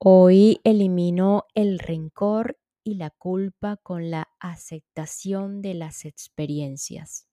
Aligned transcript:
Hoy 0.00 0.60
elimino 0.62 1.46
el 1.56 1.80
rencor 1.80 2.56
y 2.84 2.94
la 2.94 3.10
culpa 3.10 3.78
con 3.78 4.12
la 4.12 4.28
aceptación 4.38 5.60
de 5.60 5.74
las 5.74 6.04
experiencias. 6.04 7.26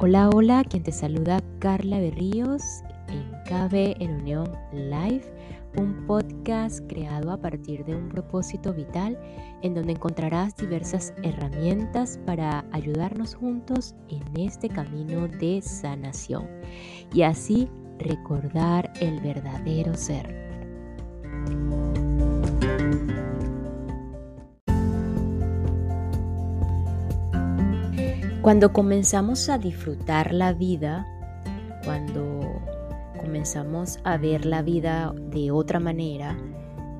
Hola, 0.00 0.28
hola, 0.28 0.64
quien 0.68 0.82
te 0.82 0.92
saluda 0.92 1.40
Carla 1.60 1.98
Berríos 1.98 2.62
en 3.08 3.32
KB 3.44 3.96
en 4.02 4.20
Unión 4.20 4.52
Live, 4.74 5.24
un 5.78 6.06
podcast 6.06 6.86
creado 6.86 7.32
a 7.32 7.40
partir 7.40 7.86
de 7.86 7.96
un 7.96 8.10
propósito 8.10 8.74
vital 8.74 9.18
en 9.62 9.72
donde 9.72 9.92
encontrarás 9.92 10.54
diversas 10.56 11.14
herramientas 11.22 12.20
para 12.26 12.66
ayudarnos 12.70 13.34
juntos 13.34 13.94
en 14.10 14.24
este 14.38 14.68
camino 14.68 15.26
de 15.26 15.62
sanación 15.62 16.46
y 17.14 17.22
así 17.22 17.66
recordar 17.98 18.92
el 19.00 19.20
verdadero 19.20 19.94
ser. 19.94 20.44
Cuando 28.42 28.74
comenzamos 28.74 29.48
a 29.48 29.56
disfrutar 29.56 30.34
la 30.34 30.52
vida, 30.52 31.06
cuando 31.82 32.40
comenzamos 33.18 33.98
a 34.04 34.18
ver 34.18 34.44
la 34.44 34.60
vida 34.60 35.14
de 35.30 35.50
otra 35.50 35.80
manera, 35.80 36.36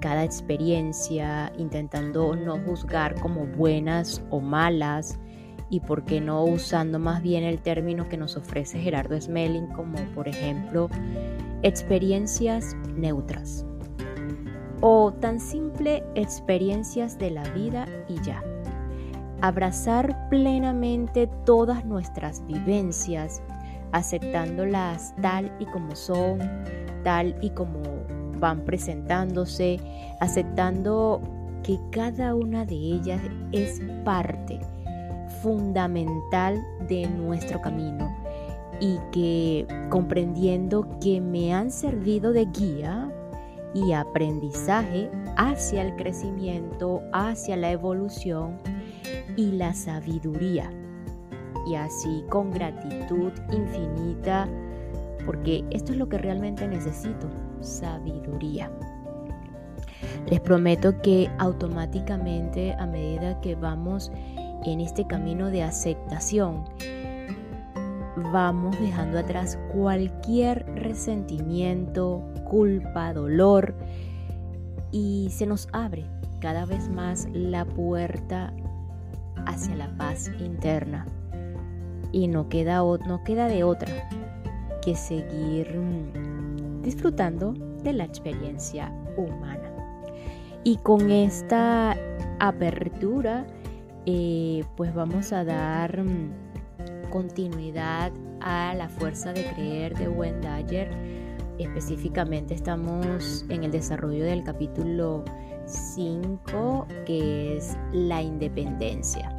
cada 0.00 0.24
experiencia, 0.24 1.52
intentando 1.58 2.34
no 2.34 2.58
juzgar 2.60 3.20
como 3.20 3.46
buenas 3.46 4.22
o 4.30 4.40
malas, 4.40 5.18
y 5.70 5.80
por 5.80 6.04
qué 6.04 6.20
no 6.20 6.44
usando 6.44 6.98
más 6.98 7.22
bien 7.22 7.44
el 7.44 7.60
término 7.60 8.08
que 8.08 8.16
nos 8.16 8.36
ofrece 8.36 8.78
Gerardo 8.78 9.20
Smelling 9.20 9.68
como 9.68 9.96
por 10.14 10.28
ejemplo 10.28 10.88
experiencias 11.62 12.76
neutras 12.96 13.64
o 14.86 15.14
tan 15.14 15.40
simple 15.40 16.04
experiencias 16.14 17.18
de 17.18 17.30
la 17.30 17.42
vida 17.54 17.86
y 18.06 18.20
ya. 18.20 18.44
Abrazar 19.40 20.28
plenamente 20.28 21.26
todas 21.46 21.86
nuestras 21.86 22.46
vivencias, 22.46 23.42
aceptándolas 23.92 25.14
tal 25.22 25.50
y 25.58 25.64
como 25.64 25.96
son, 25.96 26.38
tal 27.02 27.34
y 27.40 27.48
como 27.50 27.80
van 28.38 28.62
presentándose, 28.66 29.80
aceptando 30.20 31.22
que 31.62 31.78
cada 31.90 32.34
una 32.34 32.66
de 32.66 32.74
ellas 32.74 33.22
es 33.52 33.80
parte 34.04 34.53
fundamental 35.44 36.66
de 36.88 37.06
nuestro 37.06 37.60
camino 37.60 38.16
y 38.80 38.98
que 39.12 39.66
comprendiendo 39.90 40.88
que 41.00 41.20
me 41.20 41.52
han 41.52 41.70
servido 41.70 42.32
de 42.32 42.46
guía 42.46 43.12
y 43.74 43.92
aprendizaje 43.92 45.10
hacia 45.36 45.82
el 45.82 45.96
crecimiento, 45.96 47.02
hacia 47.12 47.58
la 47.58 47.70
evolución 47.72 48.56
y 49.36 49.52
la 49.52 49.74
sabiduría. 49.74 50.72
Y 51.66 51.74
así 51.74 52.24
con 52.30 52.50
gratitud 52.50 53.32
infinita, 53.52 54.48
porque 55.26 55.62
esto 55.70 55.92
es 55.92 55.98
lo 55.98 56.08
que 56.08 56.16
realmente 56.16 56.66
necesito, 56.66 57.28
sabiduría. 57.60 58.70
Les 60.26 60.40
prometo 60.40 61.02
que 61.02 61.30
automáticamente 61.38 62.72
a 62.78 62.86
medida 62.86 63.40
que 63.42 63.54
vamos 63.54 64.10
en 64.64 64.80
este 64.80 65.06
camino 65.06 65.50
de 65.50 65.62
aceptación, 65.62 66.64
vamos 68.32 68.78
dejando 68.80 69.18
atrás 69.18 69.58
cualquier 69.72 70.64
resentimiento, 70.76 72.24
culpa, 72.44 73.12
dolor 73.12 73.74
y 74.90 75.28
se 75.30 75.46
nos 75.46 75.68
abre 75.72 76.04
cada 76.40 76.66
vez 76.66 76.88
más 76.88 77.26
la 77.32 77.64
puerta 77.64 78.52
hacia 79.46 79.74
la 79.76 79.88
paz 79.96 80.30
interna. 80.38 81.06
Y 82.12 82.28
no 82.28 82.48
queda, 82.48 82.78
no 82.78 83.24
queda 83.24 83.48
de 83.48 83.64
otra 83.64 84.08
que 84.82 84.94
seguir 84.94 85.76
mm, 85.76 86.82
disfrutando 86.82 87.54
de 87.82 87.92
la 87.92 88.04
experiencia 88.04 88.92
humana. 89.16 89.72
Y 90.62 90.76
con 90.78 91.10
esta 91.10 91.96
apertura, 92.38 93.46
eh, 94.06 94.64
pues 94.76 94.94
vamos 94.94 95.32
a 95.32 95.44
dar 95.44 96.02
mm, 96.02 96.32
continuidad 97.10 98.12
a 98.40 98.74
la 98.74 98.88
fuerza 98.88 99.32
de 99.32 99.44
creer 99.54 99.96
de 99.96 100.08
Wendayer. 100.08 100.90
Específicamente 101.58 102.54
estamos 102.54 103.44
en 103.48 103.64
el 103.64 103.70
desarrollo 103.70 104.24
del 104.24 104.42
capítulo 104.42 105.24
5 105.66 106.86
que 107.06 107.56
es 107.56 107.76
la 107.92 108.22
independencia. 108.22 109.34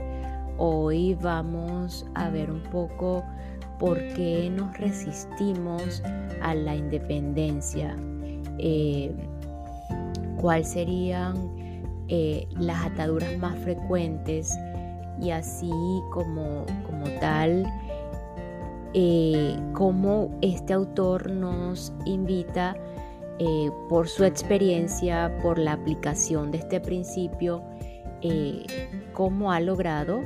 Hoy 0.58 1.16
vamos 1.16 2.06
a 2.16 2.30
ver 2.30 2.50
un 2.50 2.64
poco 2.64 3.24
por 3.78 3.98
qué 4.14 4.50
nos 4.50 4.78
resistimos 4.78 6.02
a 6.42 6.56
la 6.56 6.76
independencia, 6.76 7.96
eh, 8.58 9.14
cuáles 10.38 10.70
serían 10.70 11.65
eh, 12.08 12.48
las 12.60 12.86
ataduras 12.86 13.38
más 13.38 13.58
frecuentes 13.60 14.58
y 15.22 15.32
así 15.32 15.72
como, 16.12 16.66
como 16.86 17.06
tal, 17.20 17.66
eh, 18.94 19.58
como 19.74 20.38
este 20.42 20.74
autor 20.74 21.32
nos 21.32 21.94
invita 22.06 22.76
eh, 23.40 23.72
por 23.90 24.08
su 24.08 24.24
experiencia, 24.24 25.36
por 25.42 25.58
la 25.58 25.74
aplicación 25.74 26.52
de 26.52 26.60
este 26.60 26.80
principio, 26.80 27.64
cómo 29.14 29.52
ha 29.52 29.60
logrado 29.60 30.22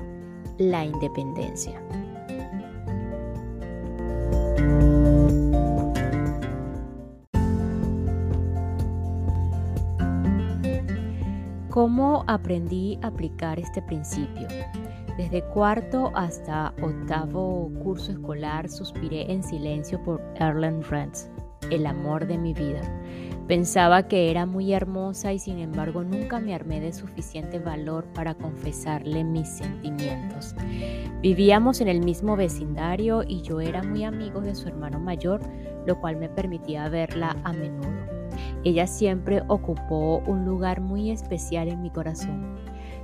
la 0.57 0.85
independencia. 0.85 1.81
¿Cómo 11.89 12.23
aprendí 12.27 12.99
a 13.01 13.07
aplicar 13.07 13.59
este 13.59 13.81
principio? 13.81 14.47
Desde 15.17 15.41
cuarto 15.41 16.11
hasta 16.13 16.71
octavo 16.83 17.71
curso 17.81 18.11
escolar 18.11 18.69
suspiré 18.69 19.31
en 19.31 19.41
silencio 19.41 19.99
por 20.03 20.21
Erlen 20.35 20.83
Rentz, 20.83 21.31
el 21.71 21.87
amor 21.87 22.27
de 22.27 22.37
mi 22.37 22.53
vida. 22.53 22.81
Pensaba 23.47 24.07
que 24.07 24.29
era 24.29 24.45
muy 24.45 24.71
hermosa 24.71 25.33
y 25.33 25.39
sin 25.39 25.57
embargo 25.57 26.03
nunca 26.03 26.39
me 26.39 26.53
armé 26.53 26.79
de 26.79 26.93
suficiente 26.93 27.57
valor 27.57 28.05
para 28.13 28.35
confesarle 28.35 29.23
mis 29.23 29.49
sentimientos. 29.49 30.53
Vivíamos 31.23 31.81
en 31.81 31.87
el 31.87 32.01
mismo 32.05 32.35
vecindario 32.35 33.23
y 33.27 33.41
yo 33.41 33.61
era 33.61 33.81
muy 33.81 34.03
amigo 34.03 34.41
de 34.41 34.53
su 34.53 34.67
hermano 34.67 34.99
mayor, 34.99 35.41
lo 35.87 35.99
cual 35.99 36.17
me 36.17 36.29
permitía 36.29 36.87
verla 36.87 37.35
a 37.43 37.51
menudo. 37.51 38.08
Ella 38.63 38.87
siempre 38.87 39.43
ocupó 39.47 40.21
un 40.27 40.45
lugar 40.45 40.81
muy 40.81 41.11
especial 41.11 41.69
en 41.69 41.81
mi 41.81 41.89
corazón. 41.89 42.57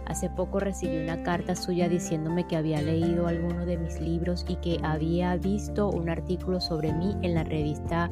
Hace 0.06 0.30
poco 0.30 0.60
recibí 0.60 0.98
una 0.98 1.24
carta 1.24 1.56
suya 1.56 1.90
diciéndome 1.90 2.46
que 2.46 2.56
había 2.56 2.82
leído 2.82 3.28
alguno 3.28 3.66
de 3.66 3.78
mis 3.78 4.00
libros 4.00 4.46
y 4.48 4.58
que 4.58 4.80
había 4.84 5.36
visto 5.38 5.90
un 5.90 6.10
artículo 6.10 6.62
sobre 6.62 6.94
mí 6.94 7.16
en 7.24 7.34
la 7.34 7.44
revista 7.44 8.12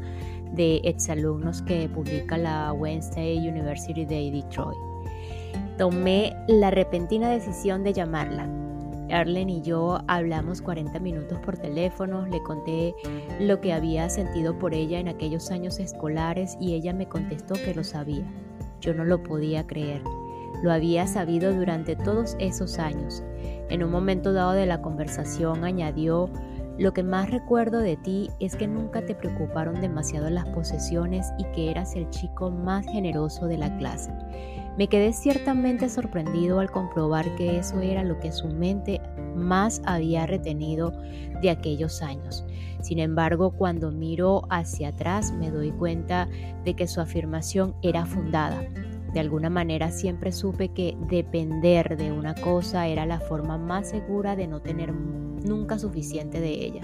de 0.53 0.77
exalumnos 0.83 1.61
que 1.61 1.89
publica 1.89 2.37
la 2.37 2.73
Wednesday 2.73 3.37
University 3.37 4.05
de 4.05 4.31
Detroit. 4.31 4.77
Tomé 5.77 6.35
la 6.47 6.71
repentina 6.71 7.29
decisión 7.29 7.83
de 7.83 7.93
llamarla 7.93 8.62
Arlen 9.13 9.49
y 9.49 9.61
yo 9.61 9.99
hablamos 10.07 10.61
40 10.61 10.99
minutos 10.99 11.39
por 11.39 11.57
teléfono, 11.57 12.25
le 12.25 12.41
conté 12.43 12.95
lo 13.39 13.61
que 13.61 13.71
había 13.71 14.09
sentido 14.09 14.57
por 14.57 14.73
ella 14.73 14.99
en 14.99 15.07
aquellos 15.07 15.51
años 15.51 15.79
escolares 15.79 16.57
y 16.59 16.73
ella 16.73 16.93
me 16.93 17.07
contestó 17.07 17.53
que 17.53 17.75
lo 17.75 17.83
sabía. 17.83 18.25
Yo 18.81 18.93
no 18.93 19.05
lo 19.05 19.23
podía 19.23 19.65
creer. 19.65 20.01
Lo 20.63 20.71
había 20.71 21.07
sabido 21.07 21.53
durante 21.53 21.95
todos 21.95 22.35
esos 22.39 22.79
años. 22.79 23.23
En 23.69 23.83
un 23.83 23.91
momento 23.91 24.33
dado 24.33 24.53
de 24.53 24.65
la 24.65 24.81
conversación 24.81 25.63
añadió, 25.63 26.29
lo 26.79 26.91
que 26.91 27.03
más 27.03 27.29
recuerdo 27.29 27.79
de 27.79 27.97
ti 27.97 28.31
es 28.39 28.55
que 28.55 28.67
nunca 28.67 29.05
te 29.05 29.13
preocuparon 29.13 29.79
demasiado 29.79 30.29
las 30.31 30.47
posesiones 30.49 31.31
y 31.37 31.43
que 31.51 31.69
eras 31.69 31.95
el 31.95 32.09
chico 32.09 32.49
más 32.49 32.85
generoso 32.87 33.45
de 33.45 33.57
la 33.57 33.77
clase. 33.77 34.11
Me 34.75 34.87
quedé 34.87 35.13
ciertamente 35.13 35.87
sorprendido 35.87 36.59
al 36.59 36.71
comprobar 36.71 37.35
que 37.35 37.59
eso 37.59 37.79
era 37.79 38.03
lo 38.03 38.19
que 38.19 38.31
su 38.31 38.47
mente 38.47 39.01
más 39.43 39.81
había 39.85 40.25
retenido 40.25 40.91
de 41.41 41.49
aquellos 41.49 42.01
años. 42.01 42.43
Sin 42.81 42.99
embargo, 42.99 43.51
cuando 43.51 43.91
miro 43.91 44.43
hacia 44.49 44.89
atrás 44.89 45.31
me 45.31 45.51
doy 45.51 45.71
cuenta 45.71 46.27
de 46.65 46.73
que 46.73 46.87
su 46.87 46.99
afirmación 46.99 47.75
era 47.81 48.05
fundada. 48.05 48.61
De 49.13 49.19
alguna 49.19 49.49
manera 49.49 49.91
siempre 49.91 50.31
supe 50.31 50.69
que 50.69 50.97
depender 51.07 51.97
de 51.97 52.11
una 52.11 52.33
cosa 52.33 52.87
era 52.87 53.05
la 53.05 53.19
forma 53.19 53.57
más 53.57 53.89
segura 53.89 54.35
de 54.35 54.47
no 54.47 54.59
tener 54.59 54.91
nunca 54.93 55.77
suficiente 55.77 56.41
de 56.41 56.51
ella. 56.51 56.81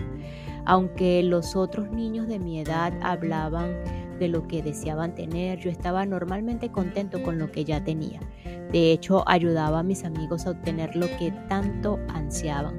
Aunque 0.65 1.23
los 1.23 1.55
otros 1.55 1.91
niños 1.91 2.27
de 2.27 2.37
mi 2.37 2.59
edad 2.59 2.93
hablaban 3.01 3.71
de 4.19 4.27
lo 4.27 4.47
que 4.47 4.61
deseaban 4.61 5.15
tener, 5.15 5.59
yo 5.59 5.69
estaba 5.69 6.05
normalmente 6.05 6.69
contento 6.69 7.23
con 7.23 7.39
lo 7.39 7.51
que 7.51 7.63
ya 7.63 7.83
tenía. 7.83 8.19
De 8.71 8.91
hecho, 8.91 9.27
ayudaba 9.27 9.79
a 9.79 9.83
mis 9.83 10.03
amigos 10.03 10.45
a 10.45 10.51
obtener 10.51 10.95
lo 10.95 11.07
que 11.17 11.31
tanto 11.47 11.99
ansiaban. 12.09 12.75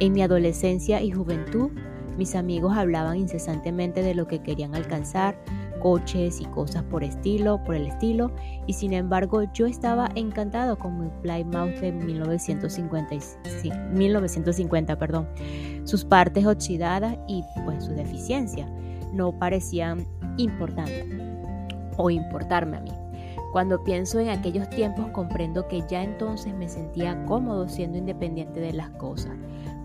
En 0.00 0.12
mi 0.12 0.22
adolescencia 0.22 1.02
y 1.02 1.10
juventud, 1.10 1.70
mis 2.16 2.34
amigos 2.34 2.76
hablaban 2.76 3.16
incesantemente 3.16 4.02
de 4.02 4.14
lo 4.14 4.26
que 4.26 4.40
querían 4.40 4.74
alcanzar, 4.74 5.38
coches 5.80 6.40
y 6.40 6.44
cosas 6.46 6.82
por 6.84 7.02
estilo, 7.02 7.62
por 7.64 7.74
el 7.74 7.86
estilo, 7.86 8.32
y 8.66 8.74
sin 8.74 8.92
embargo 8.92 9.44
yo 9.54 9.66
estaba 9.66 10.10
encantado 10.14 10.78
con 10.78 11.00
mi 11.00 11.08
Plymouth 11.22 11.80
de 11.80 11.92
1950, 11.92 13.16
1950 13.92 14.98
perdón. 14.98 15.28
Sus 15.84 16.04
partes 16.04 16.46
oxidadas 16.46 17.16
y 17.26 17.42
pues 17.64 17.84
su 17.84 17.92
deficiencia 17.92 18.68
no 19.12 19.32
parecían 19.32 20.06
importantes 20.36 21.06
o 21.96 22.10
importarme 22.10 22.76
a 22.78 22.80
mí. 22.80 22.92
Cuando 23.52 23.82
pienso 23.82 24.20
en 24.20 24.28
aquellos 24.28 24.70
tiempos 24.70 25.06
comprendo 25.08 25.66
que 25.66 25.82
ya 25.88 26.04
entonces 26.04 26.54
me 26.54 26.68
sentía 26.68 27.24
cómodo 27.26 27.68
siendo 27.68 27.98
independiente 27.98 28.60
de 28.60 28.72
las 28.72 28.90
cosas. 28.90 29.32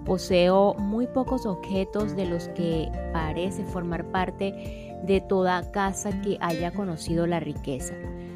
Poseo 0.05 0.75
muy 0.75 1.07
pocos 1.07 1.47
objetos 1.47 2.15
de 2.15 2.27
los 2.27 2.47
que 2.49 2.91
parece 3.11 3.63
formar 3.63 4.05
parte 4.11 4.99
de 5.03 5.19
toda 5.21 5.71
casa 5.71 6.21
que 6.21 6.37
haya 6.41 6.71
conocido 6.71 7.25
la 7.25 7.39
riqueza. 7.39 7.95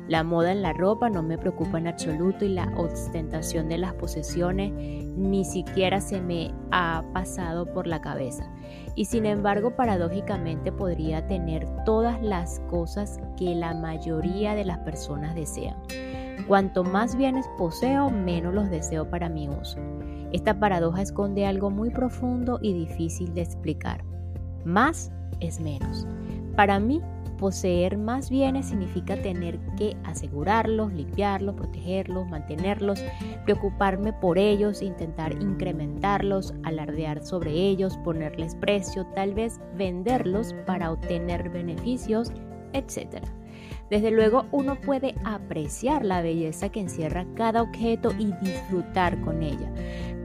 La 0.10 0.24
moda 0.24 0.52
en 0.52 0.64
la 0.64 0.74
ropa 0.74 1.08
no 1.12 1.22
me 1.22 1.38
preocupa 1.38 1.78
en 1.78 1.86
absoluto 1.86 2.44
y 2.44 2.50
la 2.50 2.74
ostentación 2.76 3.70
de 3.70 3.78
las 3.78 3.94
posesiones 3.94 4.74
ni 4.74 5.46
siquiera 5.46 6.02
se 6.02 6.20
me 6.20 6.52
ha 6.72 7.04
pasado 7.14 7.72
por 7.72 7.86
la 7.86 8.02
cabeza. 8.02 8.52
Y 8.96 9.06
sin 9.06 9.28
embargo, 9.28 9.76
paradójicamente 9.76 10.72
podría 10.72 11.28
tener 11.28 11.68
todas 11.86 12.20
las 12.24 12.60
cosas 12.72 13.20
que 13.38 13.54
la 13.54 13.76
mayoría 13.76 14.56
de 14.56 14.66
las 14.66 14.80
personas 14.80 15.36
desean. 15.36 15.78
Cuanto 16.48 16.84
más 16.84 17.16
bienes 17.16 17.46
poseo, 17.60 18.10
menos 18.10 18.52
los 18.56 18.72
deseo 18.72 19.08
para 19.12 19.30
mi 19.30 19.48
uso. 19.48 19.78
Esta 20.32 20.60
paradoja 20.60 21.04
esconde 21.04 21.46
algo 21.46 21.70
muy 21.70 21.92
profundo 21.92 22.58
y 22.64 22.74
difícil 22.74 23.36
de 23.36 23.42
explicar. 23.42 24.04
Más 24.66 25.12
es 25.40 25.60
menos. 25.60 26.08
Para 26.56 26.80
mí, 26.80 27.00
poseer 27.40 27.98
más 27.98 28.30
bienes 28.30 28.68
significa 28.68 29.16
tener 29.16 29.60
que 29.78 29.96
asegurarlos, 30.04 30.92
limpiarlos, 30.94 31.56
protegerlos, 31.56 32.28
mantenerlos, 32.28 33.04
preocuparme 33.46 34.14
por 34.14 34.38
ellos, 34.38 34.82
intentar 34.82 35.34
incrementarlos, 35.42 36.54
alardear 36.64 37.26
sobre 37.26 37.52
ellos, 37.52 37.98
ponerles 37.98 38.56
precio, 38.56 39.06
tal 39.16 39.34
vez 39.34 39.60
venderlos 39.76 40.54
para 40.66 40.92
obtener 40.92 41.50
beneficios, 41.50 42.32
etc. 42.74 43.24
Desde 43.90 44.12
luego 44.12 44.46
uno 44.52 44.76
puede 44.76 45.16
apreciar 45.24 46.06
la 46.06 46.22
belleza 46.22 46.70
que 46.70 46.82
encierra 46.82 47.26
cada 47.36 47.62
objeto 47.62 48.12
y 48.20 48.32
disfrutar 48.44 49.20
con 49.22 49.42
ella, 49.42 49.72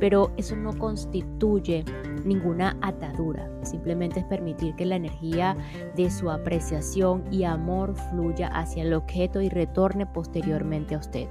pero 0.00 0.32
eso 0.36 0.54
no 0.56 0.76
constituye 0.78 1.84
ninguna 2.24 2.76
atadura, 2.80 3.48
simplemente 3.62 4.20
es 4.20 4.26
permitir 4.26 4.74
que 4.74 4.86
la 4.86 4.96
energía 4.96 5.56
de 5.96 6.10
su 6.10 6.30
apreciación 6.30 7.24
y 7.30 7.44
amor 7.44 7.94
fluya 8.10 8.48
hacia 8.48 8.82
el 8.82 8.94
objeto 8.94 9.40
y 9.40 9.48
retorne 9.48 10.06
posteriormente 10.06 10.94
a 10.94 10.98
usted. 10.98 11.28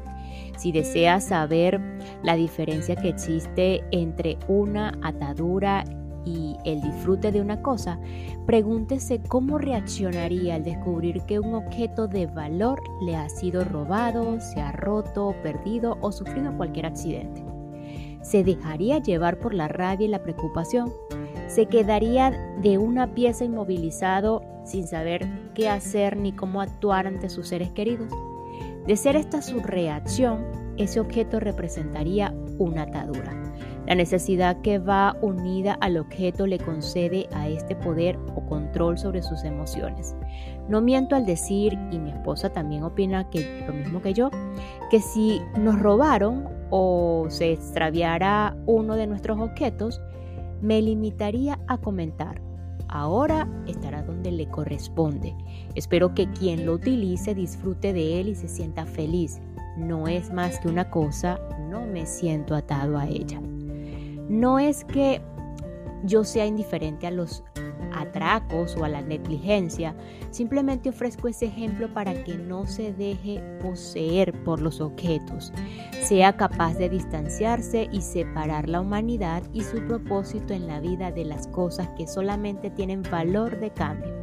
Si 0.58 0.72
desea 0.72 1.20
saber 1.20 1.82
la 2.24 2.36
diferencia 2.36 2.96
que 2.96 3.10
existe 3.10 3.84
entre 3.92 4.38
una 4.48 4.98
atadura 5.02 5.84
y 6.26 6.56
el 6.64 6.82
disfrute 6.82 7.32
de 7.32 7.42
una 7.42 7.62
cosa, 7.62 8.00
pregúntese 8.46 9.22
cómo 9.28 9.58
reaccionaría 9.58 10.56
al 10.56 10.64
descubrir 10.64 11.22
que 11.24 11.40
un 11.40 11.54
objeto 11.54 12.08
de 12.08 12.28
valor 12.28 12.82
le 13.06 13.16
ha 13.16 13.28
sido 13.30 13.66
robado, 13.66 14.40
se 14.40 14.62
ha 14.62 14.72
roto, 14.72 15.36
perdido 15.44 15.98
o 16.02 16.12
sufrido 16.12 16.56
cualquier 16.56 16.86
accidente 16.86 17.53
se 18.24 18.44
dejaría 18.44 18.98
llevar 18.98 19.38
por 19.38 19.54
la 19.54 19.68
rabia 19.68 20.08
y 20.08 20.10
la 20.10 20.24
preocupación, 20.24 20.92
se 21.48 21.68
quedaría 21.68 22.32
de 22.62 22.80
una 22.80 23.14
pieza 23.14 23.46
inmovilizado 23.46 24.42
sin 24.66 24.88
saber 24.88 25.28
qué 25.54 25.70
hacer 25.70 26.18
ni 26.18 26.32
cómo 26.32 26.62
actuar 26.62 27.06
ante 27.06 27.30
sus 27.30 27.50
seres 27.50 27.72
queridos. 27.72 28.12
De 28.88 28.96
ser 28.96 29.16
esta 29.16 29.42
su 29.42 29.60
reacción, 29.60 30.46
ese 30.78 31.00
objeto 31.00 31.40
representaría 31.40 32.34
una 32.58 32.84
atadura. 32.84 33.40
La 33.86 33.96
necesidad 33.96 34.62
que 34.62 34.80
va 34.80 35.18
unida 35.22 35.74
al 35.82 35.98
objeto 35.98 36.48
le 36.48 36.58
concede 36.58 37.28
a 37.34 37.50
este 37.50 37.76
poder 37.76 38.18
o 38.36 38.46
control 38.46 38.98
sobre 38.98 39.22
sus 39.22 39.44
emociones. 39.44 40.16
No 40.70 40.80
miento 40.80 41.16
al 41.16 41.26
decir, 41.26 41.78
y 41.92 42.00
mi 42.00 42.12
esposa 42.12 42.50
también 42.50 42.84
opina 42.84 43.30
que 43.30 43.66
lo 43.68 43.74
mismo 43.74 44.02
que 44.02 44.14
yo, 44.14 44.32
que 44.90 45.02
si 45.02 45.42
nos 45.60 45.80
robaron 45.80 46.48
o 46.76 47.28
se 47.30 47.52
extraviara 47.52 48.58
uno 48.66 48.96
de 48.96 49.06
nuestros 49.06 49.40
objetos, 49.40 50.02
me 50.64 50.82
limitaría 50.82 51.60
a 51.68 51.78
comentar. 51.78 52.42
Ahora 52.88 53.48
estará 53.68 54.02
donde 54.02 54.32
le 54.32 54.50
corresponde. 54.50 55.36
Espero 55.76 56.16
que 56.16 56.28
quien 56.32 56.66
lo 56.66 56.74
utilice 56.74 57.36
disfrute 57.36 57.94
de 57.94 58.20
él 58.20 58.30
y 58.30 58.34
se 58.34 58.48
sienta 58.48 58.88
feliz. 58.88 59.40
No 59.78 60.08
es 60.08 60.34
más 60.34 60.58
que 60.58 60.68
una 60.68 60.90
cosa, 60.90 61.40
no 61.70 61.86
me 61.86 62.08
siento 62.08 62.56
atado 62.56 62.98
a 62.98 63.08
ella. 63.08 63.40
No 64.28 64.58
es 64.58 64.84
que 64.84 65.22
yo 66.06 66.24
sea 66.24 66.48
indiferente 66.48 67.06
a 67.06 67.12
los 67.12 67.44
atracos 67.94 68.76
o 68.78 68.86
a 68.86 68.90
la 68.90 69.02
negligencia, 69.02 69.96
simplemente 70.32 70.90
ofrezco 70.90 71.28
ese 71.28 71.46
ejemplo 71.46 71.94
para 71.94 72.24
que 72.24 72.38
no 72.38 72.66
se 72.66 72.94
deje 72.94 73.42
poseer 73.62 74.34
por 74.44 74.62
los 74.62 74.82
objetos, 74.82 75.52
sea 76.02 76.38
capaz 76.38 76.76
de 76.76 76.90
distanciarse 76.90 77.90
y 77.92 78.02
separar 78.02 78.70
la 78.70 78.82
humanidad 78.82 79.44
y 79.54 79.62
su 79.62 79.86
propósito 79.86 80.54
en 80.54 80.68
la 80.68 80.80
vida 80.80 81.12
de 81.12 81.26
las 81.26 81.48
cosas 81.48 81.90
que 81.98 82.08
solamente 82.08 82.70
tienen 82.70 83.04
valor 83.04 83.60
de 83.60 83.72
cambio. 83.72 84.14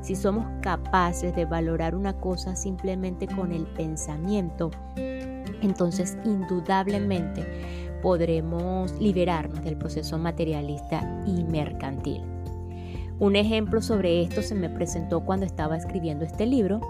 Si 0.00 0.14
somos 0.14 0.46
capaces 0.62 1.34
de 1.34 1.44
valorar 1.44 1.94
una 1.94 2.14
cosa 2.14 2.56
simplemente 2.56 3.26
con 3.26 3.52
el 3.52 3.66
pensamiento, 3.66 4.70
entonces 5.60 6.16
indudablemente 6.24 7.44
podremos 8.02 8.92
liberarnos 9.00 9.62
del 9.64 9.76
proceso 9.76 10.18
materialista 10.18 11.02
y 11.26 11.42
mercantil. 11.44 12.37
Un 13.20 13.34
ejemplo 13.34 13.82
sobre 13.82 14.22
esto 14.22 14.42
se 14.42 14.54
me 14.54 14.70
presentó 14.70 15.24
cuando 15.24 15.44
estaba 15.44 15.76
escribiendo 15.76 16.24
este 16.24 16.46
libro. 16.46 16.80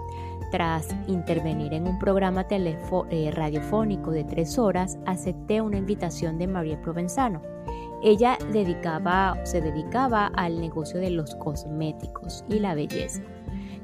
Tras 0.51 0.87
intervenir 1.07 1.73
en 1.73 1.87
un 1.87 1.97
programa 1.97 2.45
eh, 2.51 3.31
radiofónico 3.31 4.11
de 4.11 4.23
tres 4.23 4.59
horas, 4.59 4.99
acepté 5.07 5.59
una 5.61 5.77
invitación 5.77 6.37
de 6.37 6.45
María 6.45 6.79
Provenzano. 6.81 7.41
Ella 8.03 8.37
dedicaba, 8.53 9.37
se 9.43 9.59
dedicaba 9.59 10.27
al 10.27 10.61
negocio 10.61 10.99
de 10.99 11.09
los 11.09 11.33
cosméticos 11.35 12.45
y 12.47 12.59
la 12.59 12.75
belleza. 12.75 13.23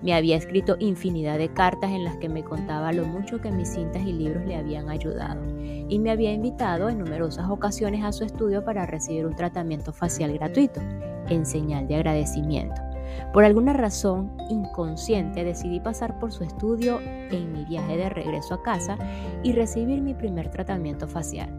Me 0.03 0.13
había 0.13 0.37
escrito 0.37 0.75
infinidad 0.79 1.39
de 1.39 1.49
cartas 1.49 1.91
en 1.91 2.03
las 2.03 2.15
que 2.17 2.29
me 2.29 2.43
contaba 2.43 2.93
lo 2.93 3.05
mucho 3.05 3.41
que 3.41 3.51
mis 3.51 3.69
cintas 3.69 4.03
y 4.03 4.13
libros 4.13 4.45
le 4.45 4.55
habían 4.55 4.89
ayudado 4.89 5.41
y 5.89 5.97
me 5.97 6.11
había 6.11 6.31
invitado 6.31 6.89
en 6.89 6.99
numerosas 6.99 7.49
ocasiones 7.49 8.03
a 8.03 8.11
su 8.11 8.23
estudio 8.23 8.63
para 8.63 8.85
recibir 8.85 9.25
un 9.25 9.35
tratamiento 9.35 9.91
facial 9.91 10.31
gratuito 10.33 10.79
en 11.29 11.45
señal 11.45 11.87
de 11.87 11.95
agradecimiento. 11.95 12.81
Por 13.33 13.43
alguna 13.43 13.73
razón 13.73 14.31
inconsciente 14.49 15.43
decidí 15.43 15.79
pasar 15.79 16.19
por 16.19 16.31
su 16.31 16.43
estudio 16.43 16.99
en 17.01 17.51
mi 17.53 17.65
viaje 17.65 17.97
de 17.97 18.09
regreso 18.09 18.55
a 18.55 18.63
casa 18.63 18.97
y 19.43 19.51
recibir 19.51 20.01
mi 20.01 20.13
primer 20.13 20.49
tratamiento 20.49 21.07
facial. 21.07 21.49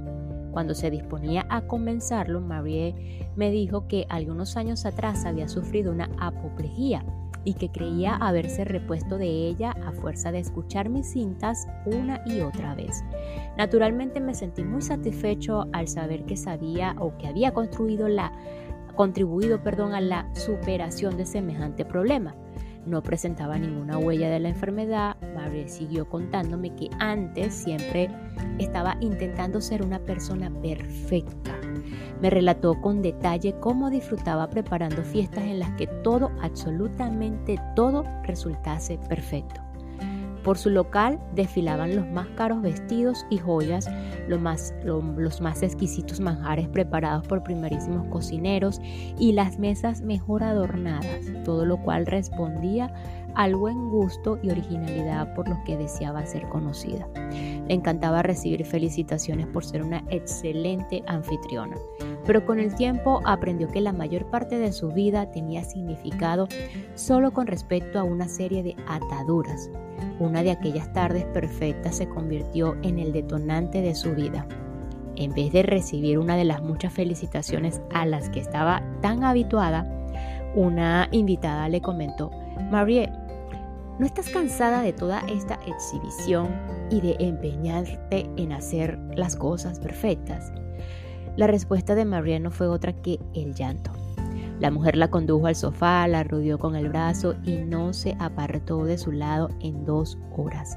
Cuando 0.53 0.75
se 0.75 0.91
disponía 0.91 1.45
a 1.51 1.63
comenzarlo, 1.63 2.41
Marie 2.41 3.29
me 3.37 3.51
dijo 3.51 3.87
que 3.89 4.07
algunos 4.09 4.57
años 4.57 4.87
atrás 4.87 5.27
había 5.27 5.49
sufrido 5.49 5.93
una 5.93 6.09
apoplejía 6.19 7.05
y 7.45 7.55
que 7.55 7.71
creía 7.71 8.17
haberse 8.17 8.65
repuesto 8.65 9.19
de 9.19 9.27
ella 9.27 9.73
a 9.85 9.93
fuerza 9.93 10.33
de 10.33 10.39
escuchar 10.39 10.89
mis 10.89 11.13
cintas 11.13 11.69
una 11.85 12.23
y 12.27 12.41
otra 12.41 12.75
vez. 12.75 13.05
Naturalmente 13.59 14.19
me 14.19 14.35
sentí 14.35 14.65
muy 14.65 14.83
satisfecho 14.83 15.67
al 15.73 15.89
saber 15.89 16.25
que 16.25 16.37
sabía 16.37 16.97
o 16.99 17.17
que 17.19 17.29
había 17.29 17.53
construido 17.53 18.09
la 18.09 18.33
contribuido 18.97 19.63
perdón, 19.63 19.95
a 19.95 20.01
la 20.01 20.29
superación 20.35 21.17
de 21.17 21.27
semejante 21.27 21.85
problema. 21.85 22.35
No 22.87 23.03
presentaba 23.03 23.59
ninguna 23.59 23.99
huella 23.99 24.31
de 24.31 24.39
la 24.39 24.49
enfermedad. 24.49 25.17
Marie 25.35 25.69
siguió 25.69 26.09
contándome 26.09 26.75
que 26.77 26.89
antes 27.01 27.53
siempre 27.53 28.09
estaba 28.59 28.97
intentando 29.01 29.61
ser 29.61 29.83
una 29.83 29.99
persona 29.99 30.51
perfecta. 30.63 31.53
Me 32.21 32.31
relató 32.31 32.81
con 32.81 33.03
detalle 33.03 33.57
cómo 33.59 33.91
disfrutaba 33.91 34.49
preparando 34.49 35.03
fiestas 35.03 35.45
en 35.45 35.59
las 35.59 35.71
que 35.73 35.89
todo, 35.89 36.31
absolutamente 36.41 37.61
todo, 37.75 38.05
resultase 38.23 38.99
perfecto. 39.09 39.66
Por 40.47 40.59
su 40.59 40.71
local 40.71 41.19
desfilaban 41.35 41.97
los 41.97 42.07
más 42.07 42.29
caros 42.37 42.63
vestidos 42.63 43.27
y 43.31 43.39
joyas, 43.39 43.91
los 44.29 44.41
más, 44.41 44.73
los 44.85 45.41
más 45.41 45.61
exquisitos 45.65 46.21
manjares 46.21 46.69
preparados 46.69 47.27
por 47.27 47.43
primerísimos 47.43 48.07
cocineros 48.11 48.81
y 49.19 49.33
las 49.33 49.59
mesas 49.59 50.03
mejor 50.03 50.45
adornadas, 50.45 51.27
todo 51.45 51.65
lo 51.65 51.83
cual 51.83 52.07
respondía 52.07 52.95
al 53.35 53.57
buen 53.57 53.91
gusto 53.91 54.39
y 54.41 54.51
originalidad 54.51 55.35
por 55.35 55.49
los 55.49 55.59
que 55.67 55.77
deseaba 55.77 56.25
ser 56.25 56.49
conocida. 56.49 57.09
Le 57.69 57.75
encantaba 57.75 58.23
recibir 58.23 58.65
felicitaciones 58.65 59.47
por 59.47 59.65
ser 59.65 59.83
una 59.83 60.05
excelente 60.09 61.03
anfitriona, 61.07 61.77
pero 62.25 62.47
con 62.47 62.61
el 62.61 62.75
tiempo 62.75 63.21
aprendió 63.25 63.69
que 63.69 63.81
la 63.81 63.93
mayor 63.93 64.27
parte 64.27 64.59
de 64.59 64.73
su 64.73 64.93
vida 64.93 65.31
tenía 65.31 65.65
significado 65.65 66.47
solo 66.95 67.33
con 67.33 67.47
respecto 67.47 67.99
a 67.99 68.05
una 68.05 68.29
serie 68.29 68.63
de 68.63 68.77
ataduras. 68.87 69.71
Una 70.21 70.43
de 70.43 70.51
aquellas 70.51 70.93
tardes 70.93 71.25
perfectas 71.25 71.97
se 71.97 72.09
convirtió 72.09 72.77
en 72.83 72.99
el 72.99 73.13
detonante 73.13 73.83
de 73.83 73.95
su 73.95 74.15
vida. 74.15 74.47
En 75.17 75.33
vez 75.33 75.53
de 75.53 75.63
recibir 75.63 76.19
una 76.19 76.37
de 76.37 76.45
las 76.45 76.63
muchas 76.63 76.93
felicitaciones 76.93 77.81
a 77.93 78.07
las 78.07 78.29
que 78.29 78.41
estaba 78.41 78.83
tan 79.01 79.25
habituada, 79.25 79.91
una 80.55 81.09
invitada 81.11 81.69
le 81.69 81.81
comentó, 81.81 82.31
Marie, 82.71 83.11
¿No 83.99 84.05
estás 84.05 84.29
cansada 84.29 84.83
de 84.83 84.93
toda 84.93 85.21
esta 85.21 85.59
exhibición 85.67 86.49
y 86.91 87.01
de 87.01 87.17
empeñarte 87.19 88.29
en 88.37 88.53
hacer 88.53 88.99
las 89.15 89.37
cosas 89.37 89.81
perfectas? 89.81 90.53
La 91.37 91.47
respuesta 91.47 91.95
de 91.95 92.05
María 92.05 92.39
no 92.39 92.51
fue 92.51 92.69
otra 92.69 92.93
que 92.93 93.19
el 93.33 93.55
llanto. 93.55 93.91
La 94.61 94.71
mujer 94.71 94.99
la 94.99 95.09
condujo 95.09 95.47
al 95.47 95.57
sofá, 95.57 96.07
la 96.09 96.25
rodeó 96.25 96.59
con 96.59 96.77
el 96.77 96.91
brazo 96.91 97.37
y 97.43 97.57
no 97.57 97.95
se 97.95 98.15
apartó 98.19 98.85
de 98.85 98.99
su 98.99 99.13
lado 99.13 99.49
en 99.61 99.87
dos 99.87 100.19
horas. 100.37 100.77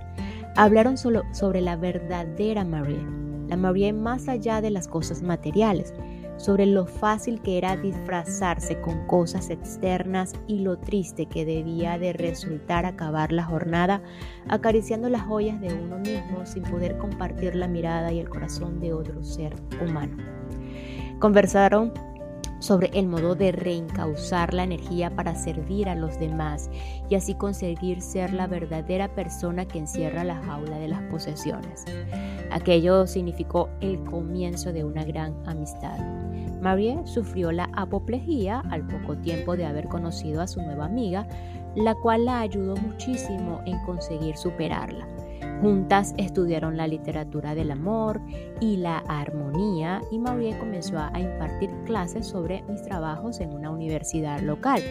Hablaron 0.55 0.97
solo 0.97 1.23
sobre 1.33 1.59
la 1.59 1.75
verdadera 1.75 2.63
María, 2.63 3.05
la 3.49 3.57
María 3.57 3.93
más 3.93 4.29
allá 4.29 4.61
de 4.61 4.69
las 4.69 4.87
cosas 4.87 5.21
materiales, 5.23 5.93
sobre 6.39 6.65
lo 6.65 6.85
fácil 6.85 7.41
que 7.41 7.57
era 7.57 7.75
disfrazarse 7.75 8.79
con 8.79 9.05
cosas 9.05 9.49
externas 9.49 10.33
y 10.47 10.59
lo 10.59 10.79
triste 10.79 11.25
que 11.25 11.45
debía 11.45 11.99
de 11.99 12.13
resultar 12.13 12.85
acabar 12.85 13.31
la 13.31 13.43
jornada 13.43 14.01
acariciando 14.47 15.09
las 15.09 15.23
joyas 15.23 15.59
de 15.59 15.73
uno 15.73 15.99
mismo 15.99 16.45
sin 16.45 16.63
poder 16.63 16.97
compartir 16.97 17.55
la 17.55 17.67
mirada 17.67 18.11
y 18.11 18.19
el 18.19 18.29
corazón 18.29 18.79
de 18.79 18.93
otro 18.93 19.21
ser 19.21 19.53
humano. 19.85 20.17
Conversaron 21.19 21.91
sobre 22.59 22.89
el 22.93 23.07
modo 23.07 23.35
de 23.35 23.51
reencauzar 23.51 24.53
la 24.53 24.63
energía 24.63 25.09
para 25.09 25.35
servir 25.35 25.89
a 25.89 25.95
los 25.95 26.19
demás 26.19 26.69
y 27.09 27.15
así 27.15 27.33
conseguir 27.35 28.01
ser 28.01 28.33
la 28.33 28.47
verdadera 28.47 29.07
persona 29.07 29.65
que 29.65 29.79
encierra 29.79 30.23
la 30.23 30.35
jaula 30.43 30.77
de 30.77 30.89
las 30.89 31.01
posesiones. 31.03 31.85
Aquello 32.51 33.07
significó 33.07 33.69
el 33.81 34.03
comienzo 34.03 34.73
de 34.73 34.83
una 34.83 35.03
gran 35.03 35.35
amistad. 35.47 35.97
Marie 36.61 36.99
sufrió 37.05 37.51
la 37.51 37.69
apoplejía 37.73 38.61
al 38.69 38.85
poco 38.85 39.17
tiempo 39.17 39.55
de 39.55 39.65
haber 39.65 39.87
conocido 39.87 40.41
a 40.41 40.47
su 40.47 40.61
nueva 40.61 40.85
amiga, 40.85 41.27
la 41.75 41.95
cual 41.95 42.25
la 42.25 42.41
ayudó 42.41 42.75
muchísimo 42.75 43.61
en 43.65 43.79
conseguir 43.85 44.35
superarla. 44.35 45.07
Juntas 45.61 46.13
estudiaron 46.17 46.77
la 46.77 46.87
literatura 46.87 47.53
del 47.53 47.71
amor 47.71 48.21
y 48.61 48.77
la 48.77 48.99
armonía 48.99 50.01
y 50.09 50.17
Marie 50.17 50.57
comenzó 50.57 50.97
a 50.97 51.19
impartir 51.19 51.69
clases 51.85 52.27
sobre 52.27 52.63
mis 52.63 52.81
trabajos 52.81 53.41
en 53.41 53.53
una 53.53 53.69
universidad 53.69 54.39
local. 54.39 54.81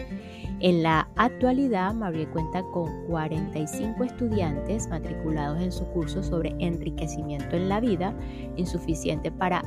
En 0.59 0.83
la 0.83 1.09
actualidad, 1.15 1.93
Marie 1.93 2.27
cuenta 2.27 2.61
con 2.71 3.05
45 3.07 4.03
estudiantes 4.03 4.87
matriculados 4.89 5.59
en 5.59 5.71
su 5.71 5.85
curso 5.87 6.21
sobre 6.21 6.55
enriquecimiento 6.59 7.55
en 7.55 7.67
la 7.67 7.79
vida, 7.79 8.13
insuficiente 8.55 9.31
para 9.31 9.63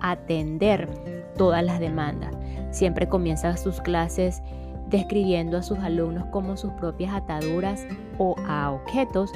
atender 0.00 0.88
todas 1.36 1.62
las 1.62 1.78
demandas. 1.78 2.34
Siempre 2.70 3.08
comienza 3.08 3.56
sus 3.58 3.80
clases 3.82 4.42
describiendo 4.88 5.58
a 5.58 5.62
sus 5.62 5.78
alumnos 5.78 6.24
como 6.30 6.56
sus 6.56 6.72
propias 6.72 7.12
ataduras 7.14 7.86
o 8.16 8.34
a 8.46 8.70
objetos 8.70 9.30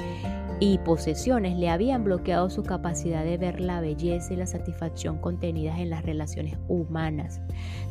y 0.59 0.77
posesiones 0.79 1.57
le 1.57 1.69
habían 1.69 2.03
bloqueado 2.03 2.49
su 2.49 2.63
capacidad 2.63 3.23
de 3.23 3.37
ver 3.37 3.59
la 3.59 3.81
belleza 3.81 4.33
y 4.33 4.37
la 4.37 4.45
satisfacción 4.45 5.17
contenidas 5.17 5.79
en 5.79 5.89
las 5.89 6.03
relaciones 6.03 6.57
humanas. 6.67 7.41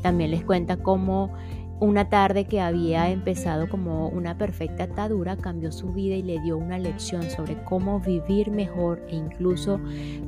También 0.02 0.30
les 0.30 0.44
cuenta 0.44 0.76
cómo 0.76 1.32
una 1.80 2.08
tarde 2.08 2.44
que 2.44 2.60
había 2.60 3.10
empezado 3.10 3.68
como 3.68 4.08
una 4.08 4.38
perfecta 4.38 4.84
atadura 4.84 5.36
cambió 5.36 5.72
su 5.72 5.88
vida 5.88 6.14
y 6.14 6.22
le 6.22 6.40
dio 6.40 6.56
una 6.56 6.78
lección 6.78 7.28
sobre 7.28 7.60
cómo 7.64 7.98
vivir 7.98 8.52
mejor 8.52 9.04
e 9.08 9.16
incluso 9.16 9.80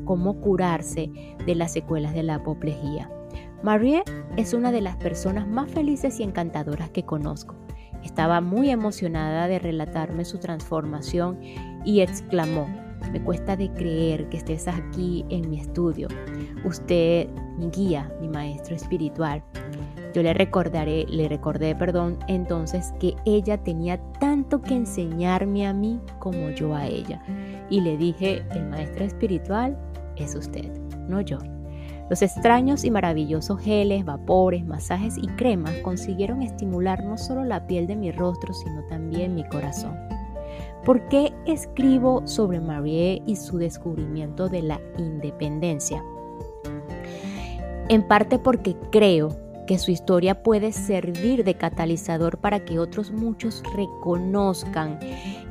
cómo 0.05 0.41
curarse 0.41 1.11
de 1.47 1.55
las 1.55 1.73
secuelas 1.73 2.12
de 2.12 2.25
la 2.25 2.37
apoplejía. 2.37 3.09
Marie 3.62 4.03
es 4.37 4.53
una 4.53 4.73
de 4.73 4.81
las 4.81 4.97
personas 4.97 5.47
más 5.47 5.71
felices 5.71 6.19
y 6.19 6.25
encantadoras 6.25 6.91
que 6.91 7.05
conozco. 7.05 7.55
Estaba 8.04 8.40
muy 8.40 8.70
emocionada 8.70 9.49
de 9.49 9.58
relatarme 9.58 10.25
su 10.25 10.38
transformación 10.38 11.40
y 11.84 12.00
exclamó, 12.00 12.68
me 13.12 13.23
cuesta 13.23 13.56
de 13.56 13.70
creer 13.73 14.28
que 14.28 14.37
estés 14.37 14.68
aquí 14.68 15.25
en 15.30 15.50
mi 15.50 15.61
estudio. 15.61 16.08
Usted, 16.64 17.28
mi 17.58 17.70
guía, 17.70 18.12
mi 18.20 18.28
maestro 18.28 18.75
espiritual. 18.76 19.42
Yo 20.14 20.23
le 20.23 20.32
recordaré, 20.32 21.06
le 21.08 21.28
recordé, 21.28 21.75
perdón, 21.75 22.18
entonces 22.28 22.92
que 23.00 23.16
ella 23.25 23.58
tenía 23.58 23.99
tanto 24.20 24.62
que 24.62 24.75
enseñarme 24.75 25.66
a 25.66 25.73
mí 25.73 26.00
como 26.20 26.50
yo 26.50 26.75
a 26.75 26.87
ella. 26.87 27.20
Y 27.68 27.80
le 27.80 27.96
dije, 27.96 28.44
el 28.52 28.66
maestro 28.66 29.04
espiritual 29.04 29.76
es 30.16 30.34
usted, 30.34 30.70
no 31.08 31.20
yo. 31.20 31.38
Los 32.11 32.20
extraños 32.23 32.84
y 32.84 32.90
maravillosos 32.90 33.61
geles, 33.61 34.04
vapores, 34.04 34.64
masajes 34.64 35.16
y 35.16 35.26
cremas 35.28 35.75
consiguieron 35.82 36.42
estimular 36.42 37.02
no 37.02 37.16
solo 37.16 37.44
la 37.44 37.66
piel 37.66 37.87
de 37.87 37.96
mi 37.96 38.12
rostro, 38.12 38.52
sino 38.52 38.82
también 38.84 39.34
mi 39.34 39.44
corazón. 39.49 39.96
¿Por 40.84 41.08
qué 41.08 41.32
escribo 41.46 42.26
sobre 42.26 42.61
Marie 42.61 43.23
y 43.26 43.37
su 43.37 43.56
descubrimiento 43.56 44.50
de 44.50 44.62
la 44.62 44.80
independencia? 44.99 46.04
En 47.88 48.06
parte 48.06 48.38
porque 48.38 48.76
creo 48.90 49.43
que 49.66 49.78
su 49.78 49.90
historia 49.90 50.42
puede 50.42 50.73
servir 50.73 51.44
de 51.44 51.54
catalizador 51.54 52.38
para 52.38 52.64
que 52.64 52.78
otros 52.78 53.11
muchos 53.11 53.62
reconozcan 53.75 54.99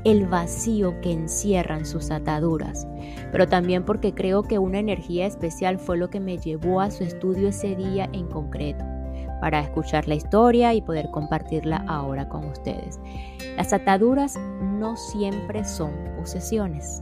el 0.04 0.28
vacío 0.28 1.00
que 1.02 1.12
encierran 1.12 1.86
sus 1.86 2.12
ataduras, 2.12 2.88
pero 3.32 3.48
también 3.48 3.84
porque 3.84 4.14
creo 4.14 4.44
que 4.44 4.60
una 4.60 4.80
energía 4.80 5.26
especial 5.26 5.80
fue 5.80 5.98
lo 5.98 6.10
que 6.10 6.20
me 6.20 6.38
llevó 6.38 6.82
a 6.82 6.92
su 6.92 7.04
estudio 7.04 7.50
ese 7.50 7.76
día 7.76 8.10
en 8.14 8.28
concreto, 8.28 8.84
para 9.42 9.60
escuchar 9.60 10.08
la 10.08 10.16
historia 10.16 10.74
y 10.74 10.82
poder 10.82 11.10
compartirla 11.12 11.84
ahora 11.88 12.30
con 12.30 12.46
ustedes. 12.46 13.00
Las 13.58 13.74
ataduras 13.74 14.38
no 14.62 14.96
siempre 14.96 15.64
son 15.66 15.92
posesiones. 16.18 17.02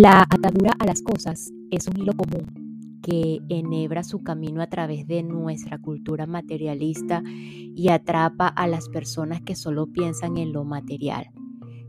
La 0.00 0.22
atadura 0.30 0.76
a 0.78 0.86
las 0.86 1.02
cosas 1.02 1.52
es 1.72 1.88
un 1.88 1.98
hilo 1.98 2.12
común 2.12 3.00
que 3.02 3.40
enhebra 3.48 4.04
su 4.04 4.22
camino 4.22 4.62
a 4.62 4.68
través 4.68 5.08
de 5.08 5.24
nuestra 5.24 5.78
cultura 5.78 6.24
materialista 6.24 7.20
y 7.26 7.88
atrapa 7.88 8.46
a 8.46 8.68
las 8.68 8.88
personas 8.88 9.42
que 9.42 9.56
solo 9.56 9.88
piensan 9.88 10.38
en 10.38 10.52
lo 10.52 10.62
material. 10.62 11.32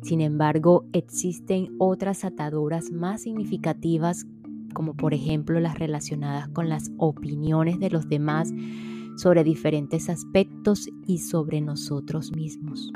Sin 0.02 0.22
embargo, 0.22 0.88
existen 0.92 1.76
otras 1.78 2.26
ataduras 2.26 2.90
más 2.92 3.22
significativas, 3.22 4.26
como 4.74 4.96
por 4.96 5.14
ejemplo 5.14 5.60
las 5.60 5.78
relacionadas 5.78 6.48
con 6.50 6.68
las 6.68 6.90
opiniones 6.98 7.80
de 7.80 7.92
los 7.92 8.10
demás 8.10 8.52
sobre 9.18 9.44
diferentes 9.44 10.10
aspectos 10.10 10.90
y 11.06 11.20
sobre 11.20 11.62
nosotros 11.62 12.32
mismos. 12.36 12.92